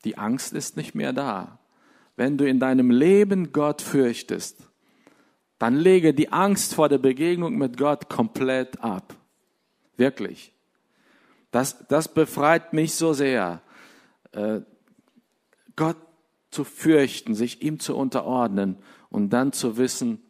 Die 0.05 0.19
Angst 0.19 0.53
ist 0.53 0.77
nicht 0.77 0.95
mehr 0.95 1.12
da. 1.12 1.58
Wenn 2.19 2.37
du 2.37 2.49
in 2.49 2.59
deinem 2.59 2.91
Leben 2.91 3.53
Gott 3.53 3.81
fürchtest, 3.81 4.69
dann 5.61 5.77
lege 5.77 6.12
die 6.12 6.33
Angst 6.33 6.75
vor 6.75 6.89
der 6.89 6.99
Begegnung 6.99 7.57
mit 7.57 7.77
Gott 7.77 8.09
komplett 8.09 8.83
ab. 8.83 9.14
Wirklich. 9.97 10.53
Das, 11.53 11.87
das 11.87 12.12
befreit 12.12 12.73
mich 12.73 12.95
so 12.95 13.12
sehr, 13.12 13.62
äh, 14.33 14.62
Gott 15.77 15.97
zu 16.51 16.64
fürchten, 16.64 17.37
sich 17.37 17.62
ihm 17.62 17.79
zu 17.79 17.97
unterordnen 17.97 18.79
und 19.11 19.31
dann 19.31 19.53
zu 19.53 19.77
wissen, 19.77 20.21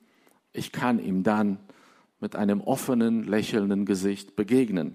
ich 0.53 0.73
kann 0.73 1.03
ihm 1.03 1.23
dann 1.23 1.59
mit 2.21 2.37
einem 2.37 2.61
offenen, 2.61 3.25
lächelnden 3.25 3.87
Gesicht 3.87 4.37
begegnen. 4.37 4.95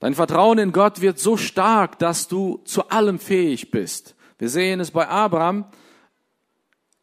Dein 0.00 0.14
Vertrauen 0.14 0.56
in 0.56 0.72
Gott 0.72 1.02
wird 1.02 1.18
so 1.18 1.36
stark, 1.36 1.98
dass 1.98 2.28
du 2.28 2.62
zu 2.64 2.88
allem 2.88 3.18
fähig 3.18 3.70
bist. 3.70 4.14
Wir 4.44 4.50
sehen 4.50 4.78
es 4.78 4.90
bei 4.90 5.08
Abraham. 5.08 5.64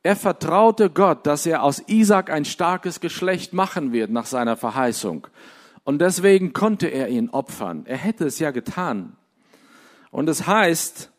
Er 0.03 0.15
vertraute 0.15 0.91
Gott, 0.91 1.25
dass 1.25 1.47
er 1.47 1.63
aus 1.63 1.81
Isaac 1.87 2.29
ein 2.29 2.45
starkes 2.45 2.99
Geschlecht 2.99 3.51
machen 3.51 3.91
wird 3.91 4.11
nach 4.11 4.27
seiner 4.27 4.55
Verheißung. 4.55 5.25
Und 5.83 6.01
deswegen 6.01 6.53
konnte 6.53 6.85
er 6.85 7.07
ihn 7.07 7.31
opfern. 7.31 7.87
Er 7.87 7.97
hätte 7.97 8.27
es 8.27 8.37
ja 8.37 8.51
getan. 8.51 9.17
Und 10.11 10.29
es 10.29 10.45
heißt 10.45 11.09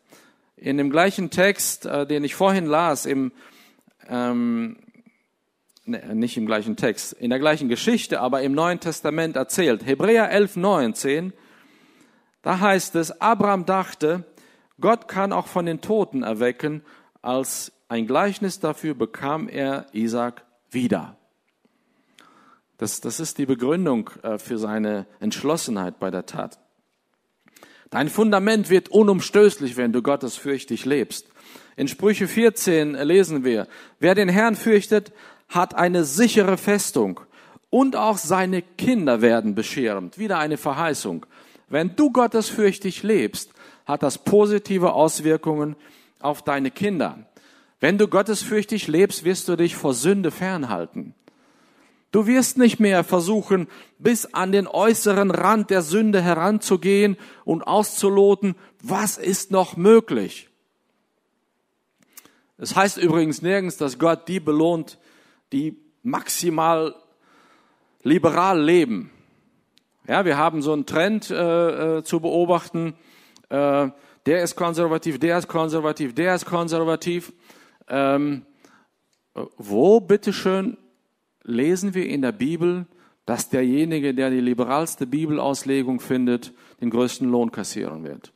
in 0.55 0.77
dem 0.77 0.91
gleichen 0.91 1.29
Text, 1.29 1.85
äh, 1.85 2.07
den 2.07 2.23
ich 2.23 2.35
vorhin 2.35 2.67
las, 2.67 3.05
im 3.05 3.33
ähm, 4.07 4.77
Ne, 5.85 6.15
nicht 6.15 6.37
im 6.37 6.45
gleichen 6.45 6.77
Text, 6.77 7.11
in 7.11 7.31
der 7.31 7.39
gleichen 7.39 7.67
Geschichte, 7.67 8.21
aber 8.21 8.43
im 8.43 8.53
Neuen 8.53 8.79
Testament 8.79 9.35
erzählt. 9.35 9.85
Hebräer 9.85 10.31
11, 10.31 10.55
19, 10.55 11.33
da 12.41 12.61
heißt 12.61 12.95
es, 12.95 13.19
Abraham 13.19 13.65
dachte, 13.65 14.23
Gott 14.83 15.07
kann 15.07 15.31
auch 15.31 15.47
von 15.47 15.65
den 15.65 15.79
Toten 15.79 16.23
erwecken. 16.23 16.83
Als 17.21 17.71
ein 17.87 18.05
Gleichnis 18.05 18.59
dafür 18.59 18.95
bekam 18.95 19.47
er 19.47 19.85
Isaac 19.93 20.43
wieder. 20.71 21.15
Das, 22.79 22.99
das 22.99 23.21
ist 23.21 23.37
die 23.37 23.45
Begründung 23.45 24.09
äh, 24.23 24.37
für 24.37 24.57
seine 24.57 25.05
Entschlossenheit 25.21 25.99
bei 25.99 26.11
der 26.11 26.25
Tat. 26.25 26.59
Dein 27.91 28.09
Fundament 28.09 28.69
wird 28.69 28.89
unumstößlich, 28.89 29.77
wenn 29.77 29.93
du 29.93 30.01
gottesfürchtig 30.01 30.83
lebst. 30.83 31.29
In 31.77 31.87
Sprüche 31.87 32.27
14 32.27 32.95
lesen 32.95 33.45
wir, 33.45 33.69
wer 33.99 34.15
den 34.15 34.27
Herrn 34.27 34.57
fürchtet, 34.57 35.13
hat 35.47 35.75
eine 35.75 36.03
sichere 36.03 36.57
Festung 36.57 37.21
und 37.69 37.95
auch 37.95 38.17
seine 38.17 38.61
Kinder 38.61 39.21
werden 39.21 39.55
beschirmt. 39.55 40.17
Wieder 40.17 40.39
eine 40.39 40.57
Verheißung. 40.57 41.25
Wenn 41.69 41.95
du 41.95 42.11
gottesfürchtig 42.11 43.01
lebst, 43.03 43.53
hat 43.85 44.03
das 44.03 44.17
positive 44.17 44.93
Auswirkungen 44.93 45.75
auf 46.19 46.41
deine 46.41 46.71
Kinder. 46.71 47.19
Wenn 47.79 47.97
du 47.97 48.07
gottesfürchtig 48.07 48.87
lebst, 48.87 49.25
wirst 49.25 49.47
du 49.49 49.55
dich 49.55 49.75
vor 49.75 49.93
Sünde 49.93 50.31
fernhalten. 50.31 51.13
Du 52.11 52.27
wirst 52.27 52.57
nicht 52.59 52.79
mehr 52.79 53.03
versuchen, 53.03 53.67
bis 53.97 54.33
an 54.33 54.51
den 54.51 54.67
äußeren 54.67 55.31
Rand 55.31 55.71
der 55.71 55.81
Sünde 55.81 56.21
heranzugehen 56.21 57.17
und 57.43 57.63
auszuloten, 57.63 58.55
was 58.81 59.17
ist 59.17 59.49
noch 59.51 59.75
möglich. 59.77 60.49
Es 62.59 62.75
heißt 62.75 62.97
übrigens 62.97 63.41
nirgends, 63.41 63.77
dass 63.77 63.97
Gott 63.97 64.27
die 64.27 64.39
belohnt, 64.39 64.99
die 65.51 65.75
maximal 66.03 66.95
liberal 68.03 68.61
leben. 68.61 69.09
Ja, 70.07 70.23
wir 70.23 70.37
haben 70.37 70.61
so 70.61 70.73
einen 70.73 70.85
Trend 70.85 71.31
äh, 71.31 71.97
äh, 71.97 72.03
zu 72.03 72.19
beobachten. 72.19 72.93
Äh, 73.49 73.89
der 74.25 74.43
ist 74.43 74.55
konservativ, 74.55 75.19
der 75.19 75.37
ist 75.37 75.47
konservativ, 75.47 76.15
der 76.15 76.35
ist 76.35 76.45
konservativ. 76.45 77.33
Ähm, 77.87 78.45
wo, 79.57 79.99
bitteschön, 79.99 80.77
lesen 81.43 81.93
wir 81.93 82.07
in 82.07 82.21
der 82.21 82.31
Bibel, 82.31 82.85
dass 83.25 83.49
derjenige, 83.49 84.13
der 84.13 84.29
die 84.29 84.39
liberalste 84.39 85.07
Bibelauslegung 85.07 85.99
findet, 85.99 86.53
den 86.81 86.89
größten 86.89 87.29
Lohn 87.29 87.51
kassieren 87.51 88.03
wird? 88.03 88.31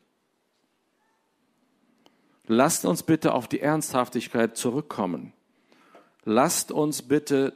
Lasst 2.48 2.86
uns 2.86 3.04
bitte 3.04 3.34
auf 3.34 3.48
die 3.48 3.60
Ernsthaftigkeit 3.60 4.58
zurückkommen 4.58 5.34
lasst 6.28 6.74
uns 6.74 7.02
bitte 7.02 7.54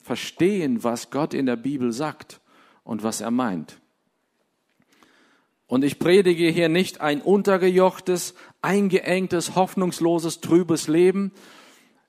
verstehen, 0.00 0.84
was 0.84 1.10
Gott 1.10 1.34
in 1.34 1.46
der 1.46 1.56
Bibel 1.56 1.92
sagt 1.92 2.40
und 2.84 3.02
was 3.02 3.20
er 3.20 3.32
meint. 3.32 3.80
Und 5.72 5.84
ich 5.84 5.98
predige 5.98 6.48
hier 6.48 6.68
nicht 6.68 7.00
ein 7.00 7.22
untergejochtes, 7.22 8.34
eingeengtes, 8.60 9.54
hoffnungsloses, 9.54 10.42
trübes 10.42 10.86
Leben. 10.86 11.32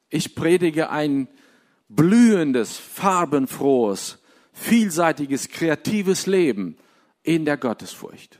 Ich 0.09 0.35
predige 0.35 0.89
ein 0.89 1.29
blühendes, 1.87 2.75
farbenfrohes, 2.75 4.21
vielseitiges, 4.51 5.47
kreatives 5.47 6.25
Leben 6.25 6.75
in 7.21 7.45
der 7.45 7.55
Gottesfurcht. 7.55 8.37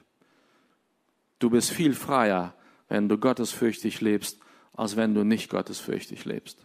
Du 1.39 1.49
bist 1.49 1.71
viel 1.71 1.93
freier, 1.93 2.53
wenn 2.89 3.07
du 3.07 3.17
gottesfürchtig 3.17 4.01
lebst, 4.01 4.39
als 4.73 4.97
wenn 4.97 5.15
du 5.15 5.23
nicht 5.23 5.49
gottesfürchtig 5.49 6.25
lebst. 6.25 6.59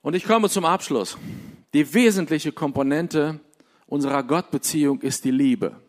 Und 0.00 0.14
ich 0.14 0.24
komme 0.24 0.48
zum 0.48 0.64
Abschluss. 0.64 1.18
Die 1.74 1.92
wesentliche 1.92 2.50
Komponente 2.50 3.40
unserer 3.88 4.22
Gottbeziehung 4.22 5.00
ist 5.00 5.24
die 5.24 5.30
Liebe. 5.30 5.80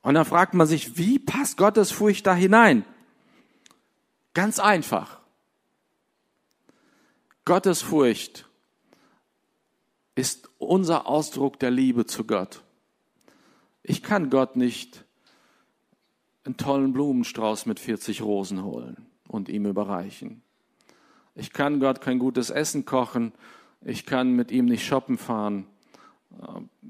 Und 0.00 0.14
dann 0.14 0.24
fragt 0.24 0.54
man 0.54 0.66
sich, 0.66 0.98
wie 0.98 1.18
passt 1.20 1.56
Gottes 1.56 1.92
Furcht 1.92 2.26
da 2.26 2.34
hinein? 2.34 2.84
Ganz 4.34 4.58
einfach. 4.58 5.20
Gottes 7.44 7.82
Furcht 7.82 8.48
ist 10.14 10.48
unser 10.58 11.06
Ausdruck 11.06 11.58
der 11.58 11.70
Liebe 11.70 12.06
zu 12.06 12.24
Gott. 12.24 12.62
Ich 13.82 14.02
kann 14.02 14.30
Gott 14.30 14.56
nicht 14.56 15.04
einen 16.44 16.56
tollen 16.56 16.92
Blumenstrauß 16.92 17.66
mit 17.66 17.78
40 17.78 18.22
Rosen 18.22 18.64
holen 18.64 19.06
und 19.28 19.48
ihm 19.48 19.66
überreichen. 19.66 20.42
Ich 21.34 21.52
kann 21.52 21.80
Gott 21.80 22.00
kein 22.00 22.18
gutes 22.18 22.50
Essen 22.50 22.84
kochen. 22.84 23.32
Ich 23.80 24.06
kann 24.06 24.32
mit 24.32 24.50
ihm 24.50 24.66
nicht 24.66 24.84
shoppen 24.84 25.18
fahren. 25.18 25.66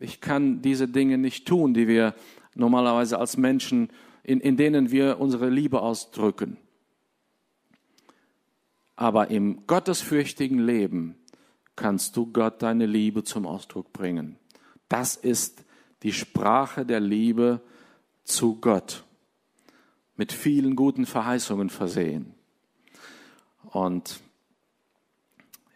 Ich 0.00 0.20
kann 0.20 0.62
diese 0.62 0.88
Dinge 0.88 1.18
nicht 1.18 1.46
tun, 1.46 1.74
die 1.74 1.88
wir 1.88 2.14
normalerweise 2.54 3.18
als 3.18 3.36
Menschen, 3.36 3.90
in, 4.22 4.40
in 4.40 4.56
denen 4.56 4.90
wir 4.90 5.20
unsere 5.20 5.48
Liebe 5.48 5.80
ausdrücken. 5.80 6.58
Aber 8.96 9.30
im 9.30 9.66
gottesfürchtigen 9.66 10.58
Leben 10.58 11.16
kannst 11.76 12.16
du 12.16 12.26
Gott 12.26 12.62
deine 12.62 12.86
Liebe 12.86 13.24
zum 13.24 13.46
Ausdruck 13.46 13.92
bringen. 13.92 14.36
Das 14.88 15.16
ist 15.16 15.64
die 16.02 16.12
Sprache 16.12 16.84
der 16.84 17.00
Liebe 17.00 17.60
zu 18.24 18.60
Gott, 18.60 19.04
mit 20.16 20.32
vielen 20.32 20.76
guten 20.76 21.06
Verheißungen 21.06 21.70
versehen. 21.70 22.34
Und 23.64 24.20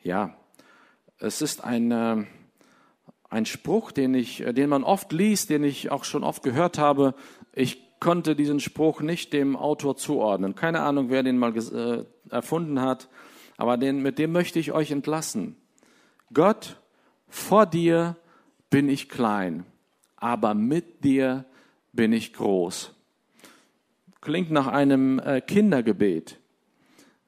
ja, 0.03 0.37
es 1.19 1.41
ist 1.41 1.65
ein, 1.65 1.91
äh, 1.91 2.25
ein 3.29 3.47
Spruch, 3.47 3.93
den, 3.93 4.15
ich, 4.15 4.45
den 4.47 4.69
man 4.69 4.85
oft 4.85 5.13
liest, 5.13 5.51
den 5.51 5.65
ich 5.65 5.91
auch 5.91 6.05
schon 6.05 6.25
oft 6.25 6.43
gehört 6.43 6.79
habe. 6.79 7.15
Ich 7.53 7.99
konnte 8.01 8.37
diesen 8.37 8.61
Spruch 8.61 9.01
nicht 9.01 9.33
dem 9.33 9.57
Autor 9.57 9.97
zuordnen. 9.97 10.55
Keine 10.55 10.81
Ahnung, 10.81 11.11
wer 11.11 11.23
den 11.23 11.39
mal 11.39 11.57
äh, 11.57 12.05
erfunden 12.31 12.81
hat, 12.81 13.09
aber 13.57 13.77
den, 13.77 14.03
mit 14.03 14.19
dem 14.19 14.33
möchte 14.33 14.59
ich 14.59 14.73
euch 14.73 14.91
entlassen. 14.91 15.57
Gott, 16.33 16.77
vor 17.29 17.67
dir 17.67 18.17
bin 18.71 18.89
ich 18.89 19.09
klein, 19.09 19.65
aber 20.17 20.55
mit 20.55 21.05
dir 21.05 21.45
bin 21.93 22.13
ich 22.13 22.33
groß. 22.33 22.93
Klingt 24.21 24.51
nach 24.51 24.67
einem 24.67 25.19
äh, 25.21 25.41
Kindergebet, 25.41 26.39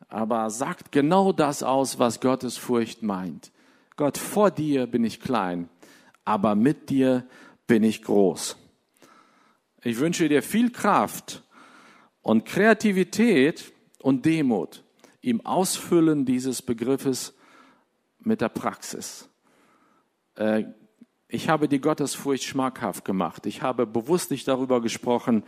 aber 0.08 0.50
sagt 0.50 0.92
genau 0.92 1.32
das 1.32 1.62
aus, 1.62 1.98
was 1.98 2.20
Gottes 2.20 2.56
Furcht 2.56 3.02
meint. 3.02 3.52
Gott, 3.96 4.18
vor 4.18 4.50
dir 4.50 4.86
bin 4.86 5.04
ich 5.04 5.20
klein, 5.20 5.68
aber 6.28 6.54
mit 6.54 6.90
dir 6.90 7.26
bin 7.66 7.82
ich 7.82 8.02
groß. 8.02 8.58
Ich 9.82 9.98
wünsche 9.98 10.28
dir 10.28 10.42
viel 10.42 10.70
Kraft 10.70 11.42
und 12.20 12.44
Kreativität 12.44 13.72
und 14.02 14.26
Demut 14.26 14.84
im 15.22 15.44
Ausfüllen 15.46 16.26
dieses 16.26 16.60
Begriffes 16.60 17.34
mit 18.18 18.42
der 18.42 18.50
Praxis. 18.50 19.30
Äh, 20.34 20.64
ich 21.28 21.48
habe 21.48 21.66
die 21.66 21.80
Gottesfurcht 21.80 22.44
schmackhaft 22.44 23.06
gemacht. 23.06 23.46
Ich 23.46 23.62
habe 23.62 23.86
bewusst 23.86 24.30
nicht 24.30 24.46
darüber 24.48 24.82
gesprochen, 24.82 25.44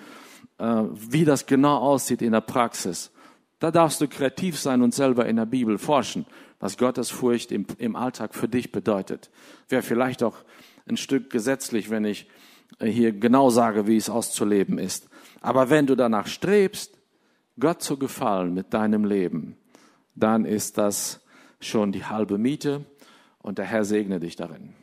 äh, 0.56 0.84
wie 0.92 1.26
das 1.26 1.44
genau 1.44 1.76
aussieht 1.76 2.22
in 2.22 2.32
der 2.32 2.40
Praxis. 2.40 3.12
Da 3.58 3.70
darfst 3.70 4.00
du 4.00 4.08
kreativ 4.08 4.58
sein 4.58 4.80
und 4.80 4.94
selber 4.94 5.26
in 5.26 5.36
der 5.36 5.44
Bibel 5.44 5.76
forschen, 5.76 6.24
was 6.58 6.78
Gottesfurcht 6.78 7.52
im, 7.52 7.96
Alltag 7.96 8.34
für 8.34 8.48
dich 8.48 8.72
bedeutet. 8.72 9.30
Wäre 9.68 9.82
vielleicht 9.82 10.22
auch 10.22 10.36
ein 10.90 10.96
Stück 10.96 11.30
gesetzlich, 11.30 11.90
wenn 11.90 12.04
ich 12.04 12.28
äh, 12.78 12.86
hier 12.86 13.12
genau 13.12 13.50
sage, 13.50 13.86
wie 13.86 13.96
es 13.96 14.10
auszuleben 14.10 14.78
ist. 14.78 15.08
Aber 15.40 15.70
wenn 15.70 15.86
du 15.86 15.94
danach 15.94 16.26
strebst, 16.26 16.98
Gott 17.58 17.82
zu 17.82 17.98
gefallen 17.98 18.54
mit 18.54 18.72
deinem 18.74 19.04
Leben, 19.04 19.56
dann 20.14 20.44
ist 20.44 20.78
das 20.78 21.20
schon 21.60 21.92
die 21.92 22.04
halbe 22.04 22.38
Miete 22.38 22.84
und 23.38 23.58
der 23.58 23.66
Herr 23.66 23.84
segne 23.84 24.20
dich 24.20 24.36
darin. 24.36 24.74